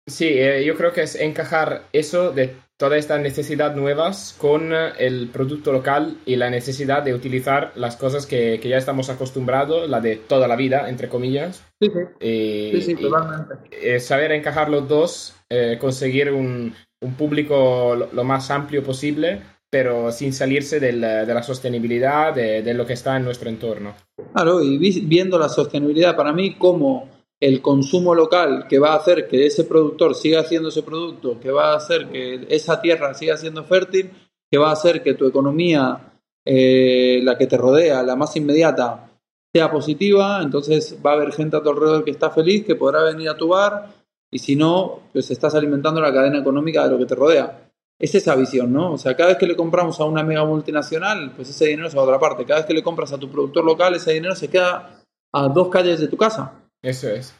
Sí, 0.09 0.27
eh, 0.27 0.63
yo 0.65 0.75
creo 0.75 0.91
que 0.91 1.03
es 1.03 1.15
encajar 1.15 1.83
eso 1.93 2.31
de 2.31 2.55
todas 2.77 2.99
estas 2.99 3.19
necesidades 3.19 3.75
nuevas 3.75 4.35
con 4.37 4.71
el 4.73 5.29
producto 5.29 5.73
local 5.73 6.17
y 6.25 6.37
la 6.37 6.49
necesidad 6.49 7.03
de 7.03 7.13
utilizar 7.13 7.73
las 7.75 7.97
cosas 7.97 8.25
que, 8.25 8.59
que 8.61 8.69
ya 8.69 8.77
estamos 8.77 9.09
acostumbrados, 9.09 9.89
la 9.89 9.99
de 9.99 10.15
toda 10.15 10.47
la 10.47 10.55
vida, 10.55 10.89
entre 10.89 11.09
comillas. 11.09 11.65
Sí, 11.81 11.89
sí. 11.89 12.25
Y, 12.25 12.81
sí, 12.81 12.81
sí, 12.81 12.95
totalmente. 12.95 13.55
Y, 13.95 13.99
saber 13.99 14.31
encajar 14.31 14.69
los 14.69 14.87
dos, 14.87 15.35
eh, 15.49 15.77
conseguir 15.79 16.31
un, 16.31 16.73
un 17.01 17.13
público 17.15 17.95
lo, 17.97 18.09
lo, 18.13 18.23
más 18.23 18.49
amplio 18.49 18.83
posible 18.83 19.41
pero 19.69 20.11
sin 20.11 20.33
salirse 20.33 20.79
del, 20.79 21.01
de 21.01 21.31
la 21.31 21.43
sostenibilidad, 21.43 22.33
de, 22.33 22.63
de, 22.63 22.73
lo 22.73 22.87
que 22.87 22.93
está 22.93 23.17
en 23.17 23.23
nuestro 23.23 23.49
entorno. 23.49 23.93
Claro, 24.33 24.63
y 24.63 24.77
viendo 25.05 25.37
la 25.37 25.47
sostenibilidad 25.47 26.15
para 26.15 26.33
mí 26.33 26.55
como 26.55 27.07
el 27.39 27.61
consumo 27.61 28.13
local 28.13 28.65
que 28.67 28.79
va 28.79 28.93
a 28.93 28.97
hacer 28.97 29.27
que 29.27 29.45
ese 29.45 29.63
productor 29.63 30.15
siga 30.15 30.41
haciendo 30.41 30.69
ese 30.69 30.83
producto, 30.83 31.39
que 31.39 31.51
va 31.51 31.73
a 31.73 31.77
hacer 31.77 32.09
que 32.09 32.47
esa 32.49 32.81
tierra 32.81 33.13
siga 33.13 33.37
siendo 33.37 33.63
fértil, 33.63 34.11
que 34.51 34.57
va 34.57 34.69
a 34.69 34.73
hacer 34.73 35.01
que 35.03 35.13
tu 35.13 35.25
economía, 35.25 36.13
eh, 36.45 37.19
la 37.23 37.37
que 37.37 37.47
te 37.47 37.57
rodea, 37.57 38.03
la 38.03 38.15
más 38.15 38.35
inmediata, 38.35 39.11
sea 39.53 39.71
positiva, 39.71 40.41
entonces 40.43 40.97
va 41.03 41.11
a 41.11 41.13
haber 41.15 41.31
gente 41.31 41.57
a 41.57 41.63
tu 41.63 41.69
alrededor 41.69 42.03
que 42.03 42.11
está 42.11 42.29
feliz, 42.29 42.65
que 42.65 42.75
podrá 42.75 43.03
venir 43.03 43.29
a 43.29 43.37
tu 43.37 43.47
bar, 43.47 43.93
y 44.31 44.39
si 44.39 44.55
no, 44.55 45.03
pues 45.13 45.31
estás 45.31 45.55
alimentando 45.55 46.01
la 46.01 46.13
cadena 46.13 46.39
económica 46.39 46.83
de 46.83 46.91
lo 46.91 46.97
que 46.97 47.05
te 47.05 47.15
rodea 47.15 47.69
es 47.99 48.15
esa 48.15 48.33
visión, 48.35 48.71
¿no? 48.71 48.93
O 48.93 48.97
sea, 48.97 49.15
cada 49.15 49.29
vez 49.29 49.37
que 49.37 49.45
le 49.45 49.57
compramos 49.57 49.99
a 49.99 50.05
una 50.05 50.23
mega 50.23 50.45
multinacional, 50.45 51.33
pues 51.35 51.49
ese 51.49 51.65
dinero 51.65 51.89
se 51.89 51.97
va 51.97 52.03
a 52.03 52.05
otra 52.05 52.19
parte. 52.19 52.45
Cada 52.45 52.61
vez 52.61 52.65
que 52.65 52.73
le 52.73 52.81
compras 52.81 53.11
a 53.11 53.17
tu 53.17 53.29
productor 53.29 53.65
local, 53.65 53.93
ese 53.93 54.13
dinero 54.13 54.35
se 54.35 54.47
queda 54.47 55.03
a 55.33 55.47
dos 55.49 55.67
calles 55.67 55.99
de 55.99 56.07
tu 56.07 56.15
casa. 56.15 56.53
Eso 56.81 57.09
es. 57.09 57.33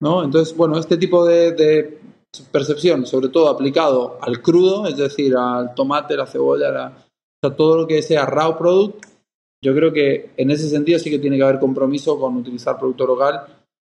¿No? 0.00 0.24
Entonces, 0.24 0.56
bueno, 0.56 0.78
este 0.78 0.96
tipo 0.96 1.24
de, 1.24 2.00
percepción, 2.52 3.06
sobre 3.06 3.28
todo 3.28 3.48
aplicado 3.48 4.18
al 4.20 4.42
crudo, 4.42 4.86
es 4.86 4.96
decir, 4.96 5.34
al 5.36 5.74
tomate, 5.74 6.16
la 6.16 6.26
cebolla, 6.26 6.70
la, 6.70 6.88
o 6.88 7.48
sea, 7.48 7.56
todo 7.56 7.76
lo 7.76 7.86
que 7.86 8.02
sea 8.02 8.26
raw 8.26 8.56
product, 8.58 9.06
Yo 9.64 9.74
creo 9.74 9.92
que 9.92 10.30
en 10.36 10.50
ese 10.50 10.68
sentido 10.68 10.98
sí 10.98 11.10
que 11.10 11.18
tiene 11.18 11.38
que 11.38 11.42
haber 11.42 11.58
compromiso 11.58 12.20
con 12.20 12.36
utilizar 12.36 12.78
producto 12.78 13.06
local, 13.06 13.46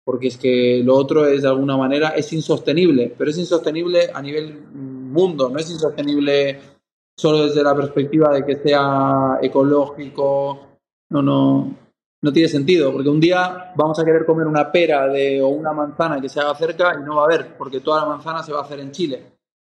porque 0.05 0.27
es 0.27 0.37
que 0.37 0.81
lo 0.85 0.95
otro 0.95 1.25
es 1.25 1.41
de 1.41 1.47
alguna 1.47 1.75
manera 1.75 2.09
es 2.09 2.31
insostenible, 2.31 3.13
pero 3.17 3.31
es 3.31 3.37
insostenible 3.37 4.09
a 4.13 4.21
nivel 4.21 4.53
mundo, 4.71 5.49
no 5.49 5.59
es 5.59 5.69
insostenible 5.69 6.59
solo 7.19 7.47
desde 7.47 7.63
la 7.63 7.75
perspectiva 7.75 8.31
de 8.33 8.45
que 8.45 8.55
sea 8.57 9.39
ecológico, 9.41 10.67
no, 11.09 11.21
no, 11.21 11.75
no 12.21 12.33
tiene 12.33 12.49
sentido, 12.49 12.91
porque 12.91 13.09
un 13.09 13.19
día 13.19 13.71
vamos 13.75 13.99
a 13.99 14.05
querer 14.05 14.25
comer 14.25 14.47
una 14.47 14.71
pera 14.71 15.07
de, 15.07 15.41
o 15.41 15.49
una 15.49 15.71
manzana 15.73 16.19
que 16.19 16.29
se 16.29 16.39
haga 16.39 16.55
cerca 16.55 16.95
y 16.99 17.03
no 17.03 17.17
va 17.17 17.23
a 17.23 17.25
haber, 17.25 17.57
porque 17.57 17.79
toda 17.79 18.01
la 18.01 18.07
manzana 18.07 18.43
se 18.43 18.51
va 18.51 18.59
a 18.59 18.63
hacer 18.63 18.79
en 18.79 18.91
Chile. 18.91 19.23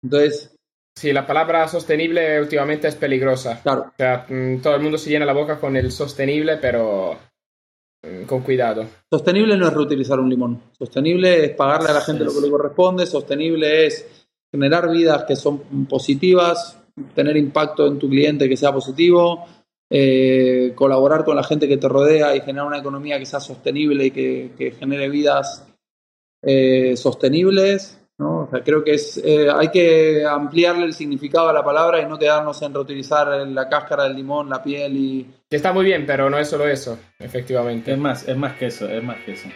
Entonces, 0.03 0.55
Sí, 1.01 1.13
la 1.13 1.27
palabra 1.27 1.67
sostenible 1.69 2.41
últimamente 2.41 2.89
es 2.89 2.95
peligrosa. 2.95 3.61
claro, 3.63 3.87
O 3.89 3.93
sea, 3.97 4.27
mm, 4.29 4.61
todo 4.61 4.75
el 4.75 4.83
mundo 4.83 4.99
se 4.99 5.11
llena 5.11 5.25
la 5.25 5.33
boca 5.33 5.59
con 5.59 5.77
el 5.77 5.91
sostenible, 5.91 6.59
pero 6.59 7.17
mm, 8.03 8.25
con 8.25 8.43
cuidado. 8.43 8.85
Sostenible 9.11 9.57
no 9.57 9.69
es 9.69 9.73
reutilizar 9.73 10.21
un 10.21 10.29
limón. 10.29 10.61
Sostenible 10.79 11.45
es 11.45 11.51
pagarle 11.53 11.89
a 11.89 11.95
la 11.95 12.01
gente 12.01 12.25
lo 12.25 12.35
que 12.35 12.41
le 12.41 12.51
corresponde. 12.51 13.07
Sostenible 13.07 13.87
es 13.87 14.27
generar 14.53 14.91
vidas 14.91 15.25
que 15.25 15.37
son 15.37 15.87
positivas, 15.89 16.79
tener 17.15 17.37
impacto 17.37 17.87
en 17.87 17.99
tu 17.99 18.09
cliente 18.09 18.49
que 18.49 18.57
sea 18.57 18.73
positivo, 18.73 19.47
eh, 19.93 20.73
colaborar 20.77 21.25
con 21.25 21.35
la 21.35 21.43
gente 21.43 21.67
que 21.67 21.77
te 21.77 21.89
rodea 21.89 22.37
y 22.37 22.41
generar 22.41 22.67
una 22.67 22.79
economía 22.79 23.19
que 23.19 23.27
sea 23.27 23.41
sostenible 23.41 24.07
y 24.07 24.11
que, 24.13 24.53
que 24.57 24.71
genere 24.71 25.09
vidas 25.09 25.67
eh, 26.43 26.97
sostenibles. 26.97 27.99
¿no? 28.19 28.43
O 28.43 28.49
sea, 28.51 28.63
creo 28.63 28.85
que 28.85 28.93
es, 28.93 29.21
eh, 29.25 29.49
hay 29.53 29.71
que 29.71 30.25
ampliarle 30.25 30.85
el 30.85 30.95
significado 30.95 31.49
a 31.49 31.53
la 31.53 31.65
palabra 31.65 32.01
y 32.01 32.07
no 32.07 32.19
quedarnos 32.19 32.61
en 32.63 32.73
reutilizar 32.73 33.29
la 33.49 33.69
cáscara 33.69 34.05
del 34.05 34.15
limón, 34.15 34.49
la 34.49 34.63
piel 34.63 34.97
y, 34.97 35.27
Que 35.49 35.57
está 35.57 35.73
muy 35.73 35.85
bien, 35.85 36.05
pero 36.07 36.31
no 36.31 36.39
es 36.39 36.49
solo 36.49 36.69
eso, 36.69 36.99
Es 37.19 37.27
efectivamente. 37.27 37.97
más, 37.97 38.29
es 38.29 38.37
más 38.37 38.57
que 38.57 38.67
eso, 38.67 38.89
es 38.89 39.03
más 39.03 39.17
que 39.25 39.33
eso. 39.33 39.49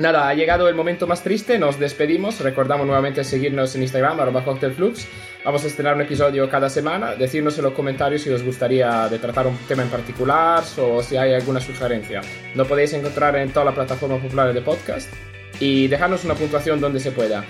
Nada, 0.00 0.30
ha 0.30 0.34
llegado 0.34 0.66
el 0.66 0.74
momento 0.74 1.06
más 1.06 1.22
triste, 1.22 1.58
nos 1.58 1.78
despedimos, 1.78 2.40
recordamos 2.40 2.86
nuevamente 2.86 3.22
seguirnos 3.22 3.74
en 3.74 3.82
Instagram, 3.82 4.18
arroba 4.18 4.42
cocktailflux. 4.42 5.06
Vamos 5.44 5.62
a 5.62 5.66
estrenar 5.66 5.94
un 5.94 6.00
episodio 6.00 6.48
cada 6.48 6.70
semana, 6.70 7.16
decirnos 7.16 7.58
en 7.58 7.64
los 7.64 7.74
comentarios 7.74 8.22
si 8.22 8.30
os 8.30 8.42
gustaría 8.42 9.10
tratar 9.20 9.46
un 9.46 9.58
tema 9.68 9.82
en 9.82 9.90
particular 9.90 10.64
o 10.78 11.02
si 11.02 11.18
hay 11.18 11.34
alguna 11.34 11.60
sugerencia. 11.60 12.22
Lo 12.54 12.66
podéis 12.66 12.94
encontrar 12.94 13.36
en 13.36 13.50
todas 13.50 13.66
las 13.66 13.74
plataformas 13.74 14.22
populares 14.22 14.54
de 14.54 14.62
podcast 14.62 15.12
y 15.60 15.86
dejarnos 15.86 16.24
una 16.24 16.34
puntuación 16.34 16.80
donde 16.80 16.98
se 16.98 17.12
pueda. 17.12 17.44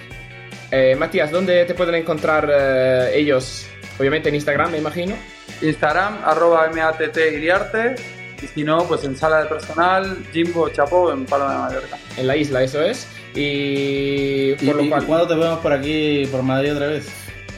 Eh, 0.72 0.96
Matías, 0.96 1.30
¿dónde 1.30 1.64
te 1.66 1.74
pueden 1.74 1.94
encontrar 1.94 2.50
eh, 2.52 3.12
ellos? 3.14 3.68
Obviamente 3.96 4.28
en 4.28 4.34
Instagram, 4.34 4.72
me 4.72 4.78
imagino. 4.78 5.14
Instagram, 5.62 6.18
arroba 6.24 6.68
MATT 6.68 7.16
Iriarte. 7.16 8.19
Y 8.42 8.46
si 8.46 8.64
no, 8.64 8.84
pues 8.84 9.04
en 9.04 9.16
sala 9.16 9.42
de 9.42 9.48
personal, 9.48 10.24
Jimbo 10.32 10.68
Chapó 10.70 11.12
en 11.12 11.26
Palma 11.26 11.52
de 11.52 11.58
Mallorca. 11.58 11.98
En 12.16 12.26
la 12.26 12.36
isla, 12.36 12.62
eso 12.62 12.82
es. 12.82 13.06
Y 13.34 14.30
¿Y, 14.52 14.66
por 14.66 14.76
lo 14.76 14.88
cual, 14.88 15.06
cuándo 15.06 15.28
te 15.28 15.34
vemos 15.34 15.58
por 15.60 15.72
aquí, 15.72 16.26
por 16.30 16.42
Madrid 16.42 16.74
otra 16.74 16.88
vez? 16.88 17.08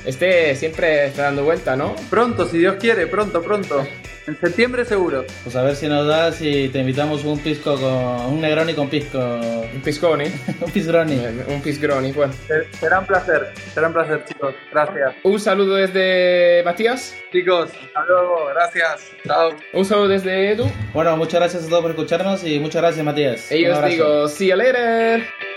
Este 0.05 0.55
siempre 0.57 1.07
está 1.07 1.23
dando 1.25 1.45
vuelta, 1.45 1.77
¿no? 1.77 1.95
Pronto, 2.11 2.47
si 2.47 2.59
Dios 2.59 2.77
quiere, 2.81 3.07
pronto, 3.07 3.43
pronto. 3.43 3.87
En 4.25 4.39
septiembre 4.39 4.85
seguro. 4.85 5.25
Pues 5.43 5.57
a 5.57 5.63
ver 5.65 5.75
si 5.75 5.89
nos 5.89 6.07
das 6.07 6.41
y 6.41 6.69
te 6.69 6.79
invitamos 6.79 7.25
un 7.25 7.41
pisco 7.41 7.75
con... 7.75 8.33
un 8.33 8.41
Negroni 8.41 8.73
con 8.73 8.89
pisco. 8.89 9.19
Un 9.19 9.81
pisconi. 9.83 10.27
un 10.61 10.71
pisgroni. 10.71 11.21
Un 11.49 11.61
pisgroni, 11.61 12.13
bueno. 12.13 12.33
Será 12.79 13.01
un 13.01 13.07
placer, 13.07 13.53
será 13.75 13.89
un 13.89 13.93
placer, 13.95 14.25
chicos. 14.25 14.55
Gracias. 14.71 15.15
Un 15.25 15.41
saludo 15.41 15.75
desde 15.75 16.63
Matías. 16.65 17.17
Chicos, 17.33 17.71
hasta 17.73 18.05
luego, 18.07 18.47
gracias. 18.55 19.11
Chao. 19.27 19.57
Un 19.73 19.85
saludo 19.85 20.09
desde 20.09 20.53
Edu. 20.53 20.71
Bueno, 20.95 21.17
muchas 21.17 21.41
gracias 21.41 21.65
a 21.65 21.69
todos 21.69 21.83
por 21.83 21.91
escucharnos 21.91 22.45
y 22.45 22.61
muchas 22.61 22.81
gracias 22.83 23.05
Matías. 23.05 23.51
Y 23.51 23.65
Un 23.65 23.73
os 23.73 23.79
abrazo. 23.79 23.93
digo, 23.93 24.29
see 24.29 24.49
you 24.51 24.57
later. 24.57 25.52